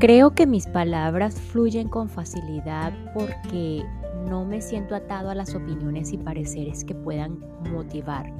Creo 0.00 0.30
que 0.30 0.46
mis 0.46 0.66
palabras 0.66 1.38
fluyen 1.38 1.90
con 1.90 2.08
facilidad 2.08 2.90
porque 3.12 3.84
no 4.26 4.46
me 4.46 4.62
siento 4.62 4.94
atado 4.94 5.28
a 5.28 5.34
las 5.34 5.54
opiniones 5.54 6.14
y 6.14 6.16
pareceres 6.16 6.86
que 6.86 6.94
puedan 6.94 7.38
motivar. 7.70 8.32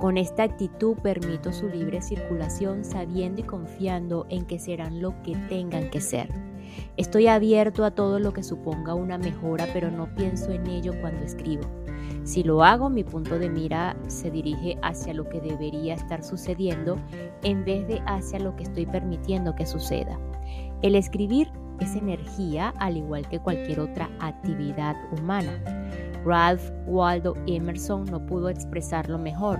Con 0.00 0.16
esta 0.16 0.42
actitud 0.42 0.96
permito 0.96 1.52
su 1.52 1.68
libre 1.68 2.02
circulación 2.02 2.84
sabiendo 2.84 3.40
y 3.40 3.44
confiando 3.44 4.26
en 4.30 4.44
que 4.46 4.58
serán 4.58 5.00
lo 5.00 5.14
que 5.22 5.36
tengan 5.48 5.90
que 5.90 6.00
ser. 6.00 6.28
Estoy 6.96 7.28
abierto 7.28 7.84
a 7.84 7.92
todo 7.92 8.18
lo 8.18 8.32
que 8.32 8.42
suponga 8.42 8.94
una 8.94 9.16
mejora, 9.16 9.68
pero 9.72 9.92
no 9.92 10.12
pienso 10.16 10.50
en 10.50 10.66
ello 10.66 10.92
cuando 11.00 11.24
escribo. 11.24 11.68
Si 12.24 12.42
lo 12.42 12.64
hago, 12.64 12.90
mi 12.90 13.04
punto 13.04 13.38
de 13.38 13.48
mira 13.48 13.96
se 14.08 14.32
dirige 14.32 14.76
hacia 14.82 15.14
lo 15.14 15.28
que 15.28 15.40
debería 15.40 15.94
estar 15.94 16.24
sucediendo 16.24 16.96
en 17.44 17.64
vez 17.64 17.86
de 17.86 18.02
hacia 18.06 18.40
lo 18.40 18.56
que 18.56 18.64
estoy 18.64 18.86
permitiendo 18.86 19.54
que 19.54 19.66
suceda. 19.66 20.18
El 20.82 20.94
escribir 20.94 21.52
es 21.78 21.94
energía 21.94 22.72
al 22.78 22.96
igual 22.96 23.28
que 23.28 23.38
cualquier 23.38 23.80
otra 23.80 24.08
actividad 24.18 24.96
humana. 25.12 25.62
Ralph 26.24 26.70
Waldo 26.86 27.34
Emerson 27.46 28.06
no 28.06 28.24
pudo 28.24 28.48
expresarlo 28.48 29.18
mejor. 29.18 29.58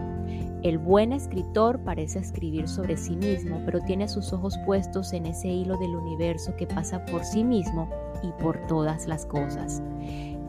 El 0.63 0.79
buen 0.79 1.13
escritor 1.13 1.79
parece 1.85 2.19
escribir 2.19 2.69
sobre 2.69 2.97
sí 2.97 3.17
mismo, 3.17 3.61
pero 3.67 3.81
tiene 3.81 4.09
sus 4.09 4.33
ojos 4.33 4.59
puestos 4.65 5.13
en 5.13 5.27
ese 5.27 5.49
hilo 5.49 5.77
del 5.79 5.95
universo 5.95 6.55
que 6.57 6.67
pasa 6.67 7.05
por 7.07 7.25
sí 7.25 7.45
mismo 7.45 7.91
y 8.23 8.31
por 8.43 8.67
todas 8.67 9.07
las 9.07 9.27
cosas. 9.27 9.83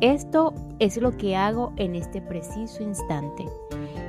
Esto 0.01 0.55
es 0.79 0.97
lo 0.97 1.15
que 1.15 1.35
hago 1.35 1.73
en 1.75 1.93
este 1.93 2.23
preciso 2.23 2.81
instante. 2.81 3.45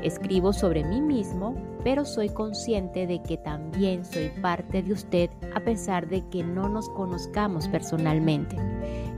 Escribo 0.03 0.55
sobre 0.55 0.85
mí 0.85 1.03
mismo, 1.03 1.55
pero 1.85 2.07
soy 2.07 2.31
consciente 2.31 3.07
de 3.07 3.23
que 3.23 3.37
también 3.37 4.03
soy 4.07 4.31
parte 4.41 4.83
de 4.83 4.95
usted 4.95 5.29
a 5.55 5.61
pesar 5.61 6.09
de 6.09 6.27
que 6.31 6.43
no 6.43 6.71
nos 6.71 6.89
conozcamos 6.89 7.69
personalmente. 7.69 8.57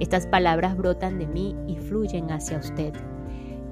Estas 0.01 0.27
palabras 0.27 0.77
brotan 0.77 1.21
de 1.21 1.29
mí 1.29 1.55
y 1.69 1.77
fluyen 1.77 2.33
hacia 2.33 2.59
usted. 2.59 2.93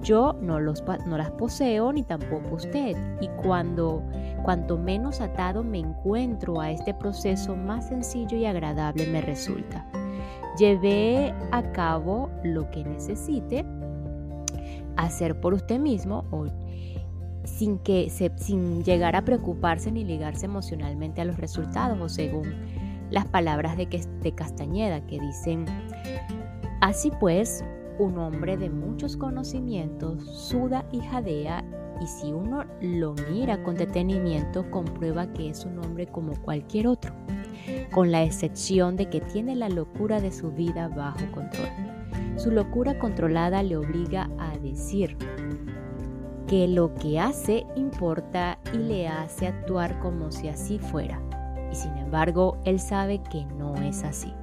Yo 0.04 0.34
no, 0.40 0.60
no 0.60 1.16
las 1.18 1.30
poseo 1.32 1.92
ni 1.92 2.04
tampoco 2.04 2.54
usted. 2.54 2.96
Y 3.20 3.26
cuando 3.42 4.04
cuanto 4.44 4.78
menos 4.78 5.20
atado 5.20 5.64
me 5.64 5.80
encuentro 5.80 6.60
a 6.60 6.70
este 6.70 6.94
proceso, 6.94 7.56
más 7.56 7.88
sencillo 7.88 8.36
y 8.36 8.46
agradable 8.46 9.08
me 9.08 9.20
resulta. 9.20 9.84
Llevé 10.58 11.34
a 11.50 11.72
cabo 11.72 12.30
lo 12.44 12.70
que 12.70 12.84
necesite 12.84 13.64
hacer 14.96 15.40
por 15.40 15.54
usted 15.54 15.78
mismo 15.78 16.24
o 16.30 16.46
sin, 17.44 17.78
que 17.78 18.10
sin 18.10 18.84
llegar 18.84 19.16
a 19.16 19.24
preocuparse 19.24 19.90
ni 19.90 20.04
ligarse 20.04 20.46
emocionalmente 20.46 21.20
a 21.20 21.24
los 21.24 21.38
resultados 21.38 21.98
o 22.00 22.08
según 22.08 22.54
las 23.10 23.26
palabras 23.26 23.76
de, 23.76 23.86
de 24.22 24.32
Castañeda 24.32 25.06
que 25.06 25.20
dicen, 25.20 25.66
así 26.80 27.10
pues, 27.20 27.64
un 27.98 28.18
hombre 28.18 28.56
de 28.56 28.70
muchos 28.70 29.16
conocimientos 29.16 30.24
suda 30.24 30.84
y 30.92 31.00
jadea 31.00 31.64
y 32.00 32.06
si 32.06 32.32
uno 32.32 32.64
lo 32.80 33.14
mira 33.30 33.62
con 33.62 33.76
detenimiento 33.76 34.68
comprueba 34.70 35.32
que 35.32 35.50
es 35.50 35.64
un 35.64 35.78
hombre 35.78 36.06
como 36.06 36.34
cualquier 36.42 36.86
otro, 36.86 37.14
con 37.92 38.10
la 38.10 38.22
excepción 38.22 38.96
de 38.96 39.08
que 39.08 39.20
tiene 39.20 39.54
la 39.54 39.68
locura 39.68 40.20
de 40.20 40.32
su 40.32 40.50
vida 40.50 40.88
bajo 40.88 41.30
control. 41.32 41.68
Su 42.36 42.50
locura 42.50 42.98
controlada 42.98 43.62
le 43.62 43.76
obliga 43.76 44.28
a 44.38 44.56
decir 44.58 45.16
que 46.46 46.68
lo 46.68 46.94
que 46.94 47.18
hace 47.18 47.66
importa 47.76 48.58
y 48.74 48.76
le 48.76 49.08
hace 49.08 49.46
actuar 49.46 49.98
como 50.00 50.30
si 50.30 50.48
así 50.48 50.78
fuera. 50.78 51.20
Y 51.70 51.74
sin 51.74 51.96
embargo, 51.96 52.58
él 52.64 52.78
sabe 52.78 53.22
que 53.30 53.44
no 53.44 53.74
es 53.76 54.04
así. 54.04 54.34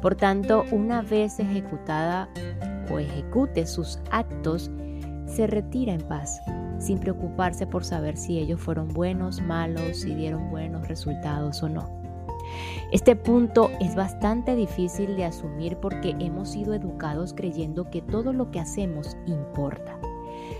Por 0.00 0.14
tanto, 0.14 0.64
una 0.72 1.02
vez 1.02 1.38
ejecutada 1.38 2.28
o 2.90 2.98
ejecute 2.98 3.66
sus 3.66 3.98
actos, 4.10 4.70
se 5.26 5.46
retira 5.46 5.92
en 5.92 6.00
paz, 6.00 6.40
sin 6.78 6.98
preocuparse 6.98 7.66
por 7.66 7.84
saber 7.84 8.16
si 8.16 8.38
ellos 8.38 8.60
fueron 8.60 8.88
buenos, 8.88 9.40
malos, 9.40 9.98
si 9.98 10.14
dieron 10.14 10.50
buenos 10.50 10.88
resultados 10.88 11.62
o 11.62 11.68
no. 11.68 12.01
Este 12.90 13.16
punto 13.16 13.70
es 13.80 13.94
bastante 13.94 14.54
difícil 14.54 15.16
de 15.16 15.24
asumir 15.24 15.76
porque 15.78 16.14
hemos 16.18 16.50
sido 16.50 16.74
educados 16.74 17.32
creyendo 17.34 17.90
que 17.90 18.02
todo 18.02 18.32
lo 18.32 18.50
que 18.50 18.60
hacemos 18.60 19.16
importa. 19.26 19.98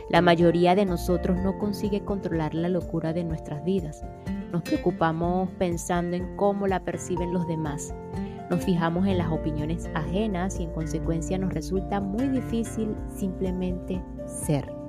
La 0.09 0.21
mayoría 0.21 0.75
de 0.75 0.85
nosotros 0.85 1.39
no 1.39 1.59
consigue 1.59 2.05
controlar 2.05 2.55
la 2.55 2.69
locura 2.69 3.13
de 3.13 3.25
nuestras 3.25 3.65
vidas. 3.65 4.05
Nos 4.51 4.63
preocupamos 4.63 5.49
pensando 5.59 6.17
en 6.17 6.37
cómo 6.37 6.67
la 6.67 6.85
perciben 6.85 7.33
los 7.33 7.47
demás. 7.47 7.95
Nos 8.51 8.65
fijamos 8.65 9.07
en 9.07 9.17
las 9.17 9.33
opiniones 9.33 9.89
ajenas 9.95 10.61
y 10.61 10.65
en 10.65 10.73
consecuencia 10.73 11.39
nos 11.39 11.55
resulta 11.55 12.01
muy 12.01 12.29
difícil 12.29 12.95
simplemente 13.09 14.03
ser. 14.27 14.82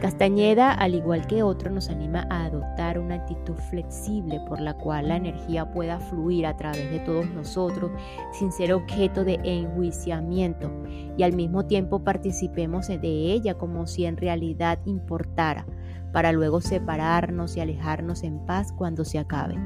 Castañeda, 0.00 0.72
al 0.72 0.94
igual 0.94 1.26
que 1.26 1.42
otro, 1.42 1.70
nos 1.70 1.88
anima 1.88 2.26
a 2.28 2.46
adoptar 2.46 2.98
una 2.98 3.14
actitud 3.14 3.54
flexible 3.70 4.40
por 4.48 4.60
la 4.60 4.74
cual 4.74 5.08
la 5.08 5.16
energía 5.16 5.70
pueda 5.70 6.00
fluir 6.00 6.46
a 6.46 6.56
través 6.56 6.90
de 6.90 6.98
todos 7.00 7.26
nosotros 7.30 7.92
sin 8.32 8.50
ser 8.50 8.72
objeto 8.72 9.24
de 9.24 9.38
enjuiciamiento 9.44 10.70
y 11.16 11.22
al 11.22 11.32
mismo 11.32 11.66
tiempo 11.66 12.02
participemos 12.02 12.88
de 12.88 13.08
ella 13.08 13.54
como 13.54 13.86
si 13.86 14.04
en 14.04 14.16
realidad 14.16 14.78
importara 14.84 15.64
para 16.12 16.32
luego 16.32 16.60
separarnos 16.60 17.56
y 17.56 17.60
alejarnos 17.60 18.24
en 18.24 18.38
paz 18.46 18.72
cuando 18.72 19.04
se 19.04 19.18
acabe. 19.18 19.56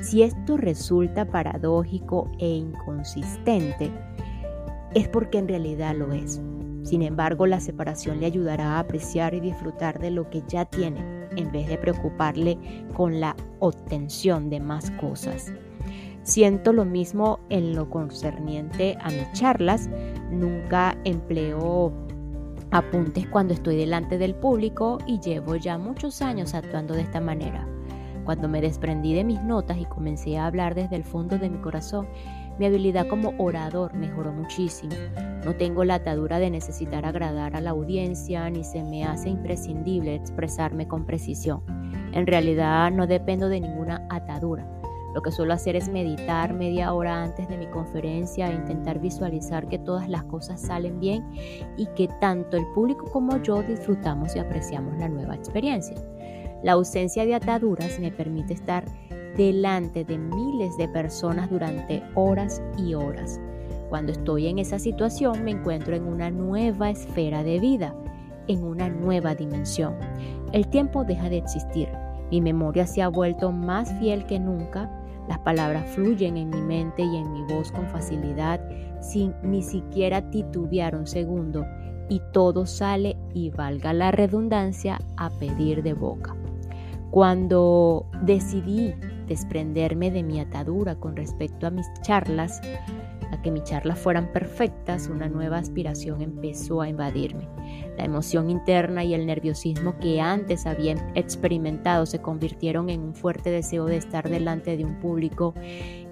Si 0.00 0.22
esto 0.22 0.56
resulta 0.56 1.24
paradójico 1.24 2.30
e 2.38 2.48
inconsistente, 2.48 3.92
es 4.94 5.08
porque 5.08 5.38
en 5.38 5.48
realidad 5.48 5.94
lo 5.96 6.12
es. 6.12 6.40
Sin 6.84 7.02
embargo, 7.02 7.46
la 7.46 7.60
separación 7.60 8.20
le 8.20 8.26
ayudará 8.26 8.76
a 8.76 8.78
apreciar 8.80 9.34
y 9.34 9.40
disfrutar 9.40 9.98
de 9.98 10.10
lo 10.10 10.28
que 10.30 10.42
ya 10.46 10.66
tiene, 10.66 11.00
en 11.34 11.50
vez 11.50 11.66
de 11.66 11.78
preocuparle 11.78 12.58
con 12.94 13.20
la 13.20 13.34
obtención 13.58 14.50
de 14.50 14.60
más 14.60 14.90
cosas. 14.92 15.52
Siento 16.22 16.72
lo 16.72 16.84
mismo 16.84 17.40
en 17.48 17.74
lo 17.74 17.88
concerniente 17.88 18.96
a 19.00 19.10
mis 19.10 19.32
charlas. 19.32 19.88
Nunca 20.30 20.96
empleo 21.04 21.92
apuntes 22.70 23.26
cuando 23.28 23.54
estoy 23.54 23.76
delante 23.76 24.18
del 24.18 24.34
público 24.34 24.98
y 25.06 25.20
llevo 25.20 25.56
ya 25.56 25.78
muchos 25.78 26.22
años 26.22 26.54
actuando 26.54 26.94
de 26.94 27.02
esta 27.02 27.20
manera. 27.20 27.66
Cuando 28.24 28.48
me 28.48 28.60
desprendí 28.60 29.14
de 29.14 29.22
mis 29.22 29.42
notas 29.42 29.76
y 29.78 29.84
comencé 29.84 30.38
a 30.38 30.46
hablar 30.46 30.74
desde 30.74 30.96
el 30.96 31.04
fondo 31.04 31.38
de 31.38 31.50
mi 31.50 31.58
corazón, 31.58 32.08
mi 32.58 32.66
habilidad 32.66 33.06
como 33.08 33.34
orador 33.38 33.94
mejoró 33.94 34.32
muchísimo. 34.32 34.94
No 35.44 35.54
tengo 35.56 35.84
la 35.84 35.96
atadura 35.96 36.38
de 36.38 36.50
necesitar 36.50 37.04
agradar 37.04 37.56
a 37.56 37.60
la 37.60 37.70
audiencia 37.70 38.48
ni 38.50 38.64
se 38.64 38.82
me 38.82 39.04
hace 39.04 39.28
imprescindible 39.28 40.14
expresarme 40.14 40.88
con 40.88 41.04
precisión. 41.04 41.62
En 42.12 42.26
realidad 42.26 42.90
no 42.92 43.06
dependo 43.06 43.48
de 43.48 43.60
ninguna 43.60 44.06
atadura. 44.08 44.66
Lo 45.14 45.22
que 45.22 45.30
suelo 45.30 45.54
hacer 45.54 45.76
es 45.76 45.88
meditar 45.88 46.54
media 46.54 46.92
hora 46.92 47.22
antes 47.22 47.48
de 47.48 47.56
mi 47.56 47.66
conferencia 47.68 48.50
e 48.50 48.54
intentar 48.54 48.98
visualizar 48.98 49.68
que 49.68 49.78
todas 49.78 50.08
las 50.08 50.24
cosas 50.24 50.60
salen 50.60 50.98
bien 50.98 51.24
y 51.76 51.86
que 51.94 52.08
tanto 52.20 52.56
el 52.56 52.66
público 52.74 53.04
como 53.12 53.40
yo 53.40 53.62
disfrutamos 53.62 54.34
y 54.34 54.40
apreciamos 54.40 54.98
la 54.98 55.08
nueva 55.08 55.36
experiencia. 55.36 55.96
La 56.64 56.72
ausencia 56.72 57.24
de 57.26 57.34
ataduras 57.36 58.00
me 58.00 58.10
permite 58.10 58.54
estar 58.54 58.84
delante 59.36 60.04
de 60.04 60.18
miles 60.18 60.76
de 60.76 60.88
personas 60.88 61.50
durante 61.50 62.02
horas 62.14 62.62
y 62.78 62.94
horas. 62.94 63.40
Cuando 63.88 64.12
estoy 64.12 64.48
en 64.48 64.58
esa 64.58 64.78
situación 64.78 65.44
me 65.44 65.52
encuentro 65.52 65.94
en 65.94 66.04
una 66.04 66.30
nueva 66.30 66.90
esfera 66.90 67.42
de 67.42 67.58
vida, 67.60 67.94
en 68.48 68.64
una 68.64 68.88
nueva 68.88 69.34
dimensión. 69.34 69.94
El 70.52 70.68
tiempo 70.68 71.04
deja 71.04 71.28
de 71.28 71.38
existir. 71.38 71.88
Mi 72.30 72.40
memoria 72.40 72.86
se 72.86 73.02
ha 73.02 73.08
vuelto 73.08 73.52
más 73.52 73.92
fiel 73.98 74.26
que 74.26 74.38
nunca. 74.38 74.90
Las 75.28 75.38
palabras 75.40 75.88
fluyen 75.90 76.36
en 76.36 76.50
mi 76.50 76.60
mente 76.60 77.02
y 77.02 77.16
en 77.16 77.32
mi 77.32 77.42
voz 77.52 77.72
con 77.72 77.86
facilidad, 77.86 78.60
sin 79.00 79.34
ni 79.42 79.62
siquiera 79.62 80.30
titubear 80.30 80.96
un 80.96 81.06
segundo, 81.06 81.64
y 82.08 82.20
todo 82.32 82.66
sale 82.66 83.16
y 83.32 83.50
valga 83.50 83.92
la 83.92 84.10
redundancia 84.10 84.98
a 85.16 85.30
pedir 85.30 85.82
de 85.82 85.94
boca. 85.94 86.34
Cuando 87.10 88.06
decidí 88.22 88.92
desprenderme 89.26 90.10
de 90.10 90.22
mi 90.22 90.40
atadura 90.40 90.96
con 90.96 91.16
respecto 91.16 91.66
a 91.66 91.70
mis 91.70 91.86
charlas, 92.02 92.60
a 93.30 93.42
que 93.42 93.50
mis 93.50 93.64
charlas 93.64 93.98
fueran 93.98 94.32
perfectas, 94.32 95.08
una 95.08 95.28
nueva 95.28 95.58
aspiración 95.58 96.22
empezó 96.22 96.80
a 96.80 96.88
invadirme. 96.88 97.48
La 97.96 98.04
emoción 98.04 98.50
interna 98.50 99.04
y 99.04 99.14
el 99.14 99.26
nerviosismo 99.26 99.98
que 99.98 100.20
antes 100.20 100.66
había 100.66 100.92
experimentado 101.14 102.06
se 102.06 102.20
convirtieron 102.20 102.90
en 102.90 103.00
un 103.00 103.14
fuerte 103.14 103.50
deseo 103.50 103.86
de 103.86 103.96
estar 103.96 104.28
delante 104.28 104.76
de 104.76 104.84
un 104.84 104.98
público 105.00 105.54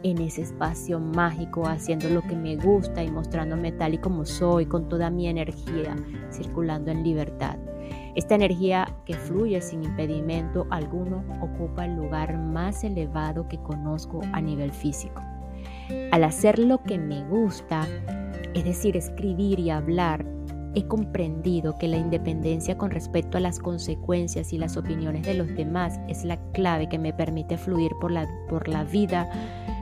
en 0.03 0.18
ese 0.18 0.42
espacio 0.42 0.98
mágico, 1.01 1.66
haciendo 1.66 2.09
lo 2.09 2.22
que 2.22 2.37
me 2.37 2.57
gusta 2.57 3.03
y 3.03 3.11
mostrándome 3.11 3.72
tal 3.72 3.94
y 3.94 3.98
como 3.98 4.25
soy, 4.25 4.66
con 4.66 4.88
toda 4.88 5.11
mi 5.11 5.29
energía, 5.29 5.96
circulando 6.31 6.90
en 6.90 7.03
libertad. 7.03 7.59
Esta 8.14 8.35
energía 8.35 8.87
que 9.07 9.14
fluye 9.14 9.61
sin 9.62 9.85
impedimento 9.85 10.66
alguno 10.70 11.25
ocupa 11.40 11.87
el 11.87 11.96
lugar 11.96 12.37
más 12.37 12.85
elevado 12.85 13.48
que 13.48 13.59
conozco 13.59 14.20
a 14.33 14.40
nivel 14.40 14.70
físico. 14.70 15.22
Al 16.11 16.25
hacer 16.25 16.59
lo 16.59 16.83
que 16.83 16.98
me 16.98 17.25
gusta, 17.25 17.87
es 18.53 18.64
decir, 18.64 18.98
escribir 18.98 19.59
y 19.59 19.70
hablar, 19.70 20.27
he 20.75 20.87
comprendido 20.87 21.79
que 21.79 21.88
la 21.88 21.96
independencia 21.96 22.77
con 22.77 22.90
respecto 22.90 23.38
a 23.38 23.40
las 23.40 23.59
consecuencias 23.59 24.53
y 24.53 24.59
las 24.59 24.77
opiniones 24.77 25.22
de 25.22 25.35
los 25.35 25.48
demás 25.48 25.98
es 26.09 26.25
la 26.25 26.37
clave 26.53 26.88
que 26.88 26.98
me 26.98 27.14
permite 27.14 27.57
fluir 27.57 27.92
por 28.01 28.11
la, 28.11 28.29
por 28.48 28.68
la 28.68 28.85
vida 28.85 29.31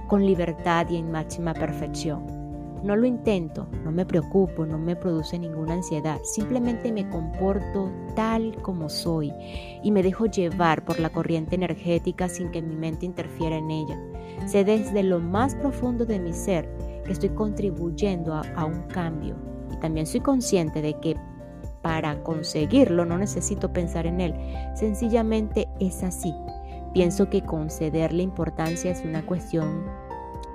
con 0.09 0.25
libertad 0.25 0.89
y 0.89 0.97
en 0.97 1.11
máxima 1.11 1.55
perfección. 1.55 2.40
No 2.83 2.97
lo 2.97 3.07
intento, 3.07 3.69
no 3.85 3.93
me 3.93 4.07
preocupo, 4.07 4.65
no 4.65 4.79
me 4.79 4.97
produce 4.97 5.39
ninguna 5.39 5.75
ansiedad, 5.75 6.19
simplemente 6.23 6.91
me 6.93 7.09
comporto 7.11 7.91
tal 8.17 8.57
como 8.63 8.89
soy 8.89 9.33
y 9.83 9.91
me 9.91 10.03
dejo 10.03 10.27
llevar 10.27 10.85
por 10.85 10.99
la 10.99 11.11
corriente 11.11 11.57
energética 11.57 12.29
sin 12.29 12.51
que 12.51 12.63
mi 12.63 12.77
mente 12.77 13.05
interfiera 13.05 13.57
en 13.57 13.71
ella. 13.71 13.99
Sé 14.47 14.65
desde 14.65 15.03
lo 15.03 15.21
más 15.21 15.55
profundo 15.57 16.07
de 16.07 16.19
mi 16.19 16.33
ser 16.33 16.69
que 17.05 17.13
estoy 17.13 17.31
contribuyendo 17.31 18.35
a, 18.35 18.65
un 18.65 18.83
cambio 18.89 19.37
y 19.71 19.77
también 19.77 20.07
soy 20.07 20.21
consciente 20.21 20.81
de 20.81 20.95
que 21.01 21.17
para 21.83 22.23
conseguirlo 22.23 23.05
no 23.05 23.19
necesito 23.19 23.73
pensar 23.73 24.07
en 24.07 24.23
él, 24.23 24.35
sencillamente 24.75 25.69
es 25.81 26.03
así. 26.03 26.35
Pienso 26.95 27.29
que 27.29 27.43
concederle 27.43 28.23
importancia 28.23 28.91
es 28.91 29.05
una 29.05 29.25
cuestión 29.25 29.85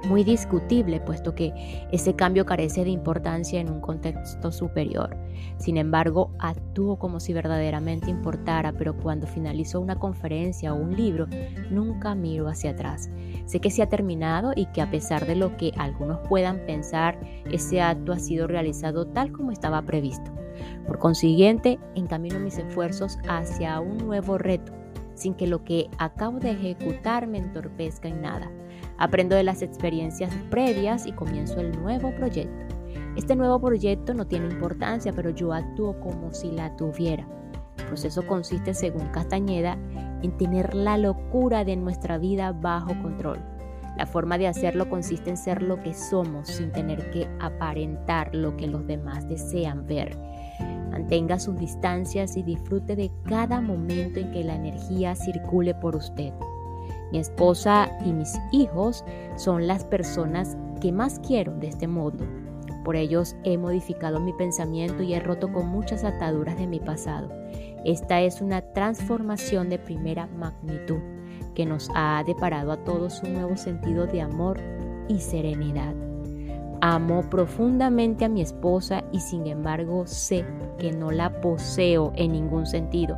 muy 0.07 0.23
discutible, 0.23 0.99
puesto 0.99 1.35
que 1.35 1.87
ese 1.91 2.15
cambio 2.15 2.45
carece 2.45 2.83
de 2.83 2.91
importancia 2.91 3.59
en 3.59 3.69
un 3.69 3.81
contexto 3.81 4.51
superior. 4.51 5.17
Sin 5.57 5.77
embargo, 5.77 6.31
actúo 6.39 6.97
como 6.97 7.19
si 7.19 7.33
verdaderamente 7.33 8.09
importara, 8.09 8.71
pero 8.73 8.95
cuando 8.95 9.27
finalizo 9.27 9.81
una 9.81 9.97
conferencia 9.97 10.73
o 10.73 10.77
un 10.77 10.95
libro, 10.95 11.27
nunca 11.71 12.15
miro 12.15 12.47
hacia 12.47 12.71
atrás. 12.71 13.09
Sé 13.45 13.59
que 13.59 13.71
se 13.71 13.81
ha 13.81 13.89
terminado 13.89 14.53
y 14.55 14.67
que 14.67 14.81
a 14.81 14.89
pesar 14.89 15.25
de 15.25 15.35
lo 15.35 15.57
que 15.57 15.71
algunos 15.77 16.19
puedan 16.27 16.65
pensar, 16.65 17.19
ese 17.51 17.81
acto 17.81 18.11
ha 18.11 18.19
sido 18.19 18.47
realizado 18.47 19.07
tal 19.07 19.31
como 19.31 19.51
estaba 19.51 19.81
previsto. 19.81 20.31
Por 20.87 20.99
consiguiente, 20.99 21.79
encamino 21.95 22.39
mis 22.39 22.57
esfuerzos 22.57 23.17
hacia 23.27 23.79
un 23.79 23.97
nuevo 23.97 24.37
reto, 24.37 24.71
sin 25.15 25.33
que 25.33 25.47
lo 25.47 25.63
que 25.63 25.89
acabo 25.97 26.39
de 26.39 26.51
ejecutar 26.51 27.27
me 27.27 27.39
entorpezca 27.39 28.07
en 28.07 28.21
nada. 28.21 28.51
Aprendo 28.97 29.35
de 29.35 29.43
las 29.43 29.61
experiencias 29.61 30.33
previas 30.49 31.05
y 31.05 31.11
comienzo 31.11 31.59
el 31.59 31.71
nuevo 31.81 32.13
proyecto. 32.15 32.75
Este 33.15 33.35
nuevo 33.35 33.59
proyecto 33.59 34.13
no 34.13 34.25
tiene 34.25 34.47
importancia, 34.47 35.13
pero 35.13 35.29
yo 35.29 35.53
actúo 35.53 35.99
como 35.99 36.33
si 36.33 36.51
la 36.51 36.75
tuviera. 36.75 37.27
El 37.77 37.85
proceso 37.85 38.25
consiste, 38.25 38.73
según 38.73 39.07
Castañeda, 39.07 39.77
en 40.21 40.37
tener 40.37 40.73
la 40.73 40.97
locura 40.97 41.63
de 41.65 41.75
nuestra 41.75 42.17
vida 42.17 42.51
bajo 42.51 42.99
control. 43.01 43.39
La 43.97 44.05
forma 44.05 44.37
de 44.37 44.47
hacerlo 44.47 44.89
consiste 44.89 45.29
en 45.29 45.37
ser 45.37 45.61
lo 45.61 45.81
que 45.81 45.93
somos 45.93 46.49
sin 46.49 46.71
tener 46.71 47.11
que 47.11 47.27
aparentar 47.39 48.35
lo 48.35 48.57
que 48.57 48.67
los 48.67 48.85
demás 48.87 49.27
desean 49.29 49.87
ver. 49.87 50.17
Mantenga 50.91 51.39
sus 51.39 51.57
distancias 51.57 52.35
y 52.35 52.43
disfrute 52.43 52.95
de 52.95 53.11
cada 53.23 53.61
momento 53.61 54.19
en 54.19 54.31
que 54.31 54.43
la 54.43 54.55
energía 54.55 55.15
circule 55.15 55.73
por 55.75 55.95
usted. 55.95 56.33
Mi 57.11 57.19
esposa 57.19 57.89
y 58.05 58.11
mis 58.11 58.33
hijos 58.51 59.05
son 59.35 59.67
las 59.67 59.83
personas 59.83 60.57
que 60.81 60.91
más 60.91 61.19
quiero 61.19 61.53
de 61.55 61.67
este 61.67 61.87
mundo. 61.87 62.25
Por 62.83 62.95
ellos 62.95 63.35
he 63.43 63.57
modificado 63.57 64.19
mi 64.19 64.33
pensamiento 64.33 65.01
y 65.01 65.13
he 65.13 65.19
roto 65.19 65.51
con 65.51 65.67
muchas 65.67 66.03
ataduras 66.03 66.57
de 66.57 66.67
mi 66.67 66.79
pasado. 66.79 67.29
Esta 67.83 68.21
es 68.21 68.41
una 68.41 68.61
transformación 68.61 69.69
de 69.69 69.79
primera 69.79 70.27
magnitud 70.27 70.99
que 71.55 71.65
nos 71.65 71.89
ha 71.95 72.23
deparado 72.25 72.71
a 72.71 72.83
todos 72.83 73.23
un 73.23 73.33
nuevo 73.33 73.57
sentido 73.57 74.05
de 74.05 74.21
amor 74.21 74.59
y 75.07 75.19
serenidad. 75.19 76.04
Amo 76.87 77.27
profundamente 77.31 78.25
a 78.25 78.29
mi 78.29 78.43
esposa 78.43 79.05
y 79.11 79.19
sin 79.19 79.47
embargo 79.47 80.05
sé 80.05 80.45
que 80.77 80.91
no 80.91 81.09
la 81.09 81.41
poseo 81.41 82.13
en 82.15 82.33
ningún 82.33 82.67
sentido. 82.67 83.17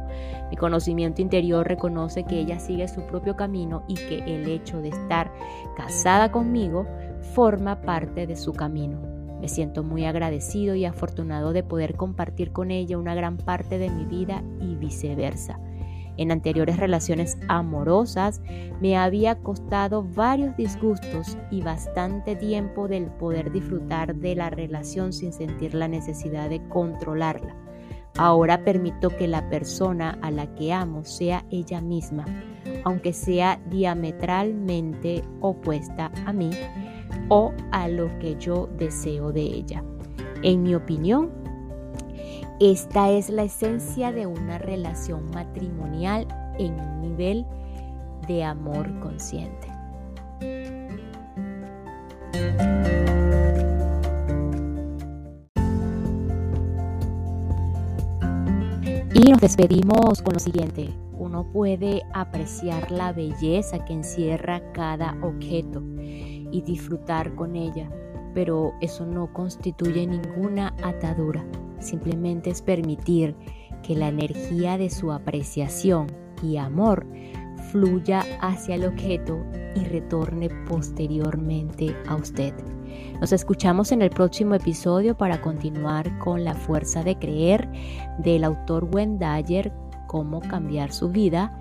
Mi 0.50 0.56
conocimiento 0.56 1.22
interior 1.22 1.68
reconoce 1.68 2.24
que 2.24 2.40
ella 2.40 2.60
sigue 2.60 2.88
su 2.88 3.02
propio 3.02 3.36
camino 3.36 3.84
y 3.90 3.96
que 3.96 4.20
el 4.20 4.48
hecho 4.48 4.82
de 4.82 4.88
estar 4.88 5.34
casada 5.76 6.32
conmigo 6.32 6.88
forma 7.36 7.82
parte 7.82 8.26
de 8.26 8.38
su 8.38 8.54
camino. 8.54 9.02
Me 9.42 9.50
siento 9.50 9.84
muy 9.84 10.06
agradecido 10.06 10.74
y 10.74 10.86
afortunado 10.86 11.52
de 11.52 11.64
poder 11.64 11.98
compartir 11.98 12.54
con 12.54 12.72
ella 12.72 12.98
una 12.98 13.16
gran 13.16 13.36
parte 13.36 13.78
de 13.80 13.90
mi 13.90 14.06
vida 14.06 14.44
y 14.62 14.76
viceversa. 14.76 15.60
En 16.18 16.32
anteriores 16.32 16.78
relaciones 16.78 17.38
amorosas 17.48 18.42
me 18.82 18.98
había 18.98 19.36
costado 19.36 20.04
varios 20.04 20.56
disgustos 20.58 21.38
y 21.52 21.62
bastante 21.62 22.36
tiempo 22.36 22.88
del 22.88 23.06
poder 23.06 23.52
disfrutar 23.52 24.16
de 24.16 24.36
la 24.36 24.50
relación 24.50 25.14
sin 25.14 25.32
sentir 25.32 25.74
la 25.74 25.88
necesidad 25.88 26.50
de 26.50 26.68
controlarla. 26.68 27.56
Ahora 28.18 28.64
permito 28.64 29.10
que 29.16 29.28
la 29.28 29.48
persona 29.48 30.18
a 30.24 30.32
la 30.32 30.56
que 30.56 30.74
amo 30.74 31.06
sea 31.06 31.46
ella 31.52 31.82
misma, 31.82 32.26
aunque 32.84 33.14
sea 33.14 33.60
diametralmente 33.70 35.24
opuesta 35.40 36.12
a 36.26 36.34
mí 36.34 36.50
o 37.30 37.54
a 37.72 37.88
lo 37.88 38.18
que 38.18 38.36
yo 38.40 38.68
deseo 38.78 39.32
de 39.32 39.42
ella. 39.42 39.84
En 40.42 40.64
mi 40.64 40.74
opinión, 40.74 41.30
esta 42.60 43.12
es 43.12 43.30
la 43.30 43.44
esencia 43.44 44.12
de 44.12 44.26
una 44.26 44.58
relación 44.58 45.30
matrimonial 45.30 46.28
en 46.58 46.74
un 46.74 47.02
nivel 47.02 47.46
de 48.28 48.44
amor 48.44 49.00
consciente. 49.00 49.68
Y 59.14 59.32
nos 59.32 59.40
despedimos 59.40 60.24
con 60.24 60.34
lo 60.34 60.40
siguiente. 60.40 60.90
Uno 61.14 61.46
puede 61.52 62.02
apreciar 62.14 62.92
la 62.92 63.14
belleza 63.14 63.86
que 63.86 63.94
encierra 63.94 64.62
cada 64.74 65.16
objeto 65.22 65.84
y 66.00 66.64
disfrutar 66.66 67.36
con 67.36 67.56
ella, 67.56 67.90
pero 68.34 68.74
eso 68.82 69.06
no 69.06 69.32
constituye 69.32 70.08
ninguna 70.08 70.76
atadura 70.84 71.46
simplemente 71.80 72.50
es 72.50 72.62
permitir 72.62 73.36
que 73.84 73.96
la 73.96 74.10
energía 74.10 74.78
de 74.78 74.90
su 74.90 75.12
apreciación 75.12 76.08
y 76.44 76.58
amor 76.58 77.06
fluya 77.72 78.24
hacia 78.42 78.76
el 78.76 78.86
objeto 78.86 79.40
y 79.76 79.84
retorne 79.86 80.50
posteriormente 80.68 81.96
a 82.08 82.16
usted. 82.16 82.54
Nos 83.20 83.32
escuchamos 83.32 83.92
en 83.92 84.02
el 84.02 84.10
próximo 84.10 84.56
episodio 84.56 85.18
para 85.18 85.42
continuar 85.42 86.18
con 86.20 86.44
la 86.44 86.54
fuerza 86.54 87.04
de 87.04 87.18
creer 87.18 87.68
del 88.20 88.44
autor 88.44 88.88
Wendayer, 88.92 89.72
cómo 90.08 90.40
cambiar 90.40 90.92
su 90.92 91.10
vida 91.10 91.58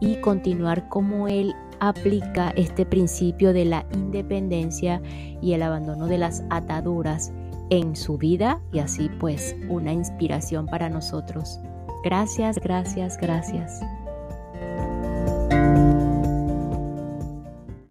y 0.00 0.16
continuar 0.16 0.88
cómo 0.88 1.28
él 1.28 1.54
aplica 1.80 2.50
este 2.50 2.86
principio 2.86 3.52
de 3.52 3.64
la 3.64 3.86
independencia 3.92 5.00
y 5.40 5.52
el 5.52 5.62
abandono 5.62 6.06
de 6.06 6.18
las 6.18 6.44
ataduras 6.50 7.32
en 7.70 7.96
su 7.96 8.18
vida 8.18 8.60
y 8.72 8.80
así 8.80 9.08
pues 9.20 9.56
una 9.68 9.92
inspiración 9.92 10.66
para 10.66 10.88
nosotros. 10.88 11.60
Gracias, 12.04 12.58
gracias, 12.58 13.16
gracias. 13.18 13.80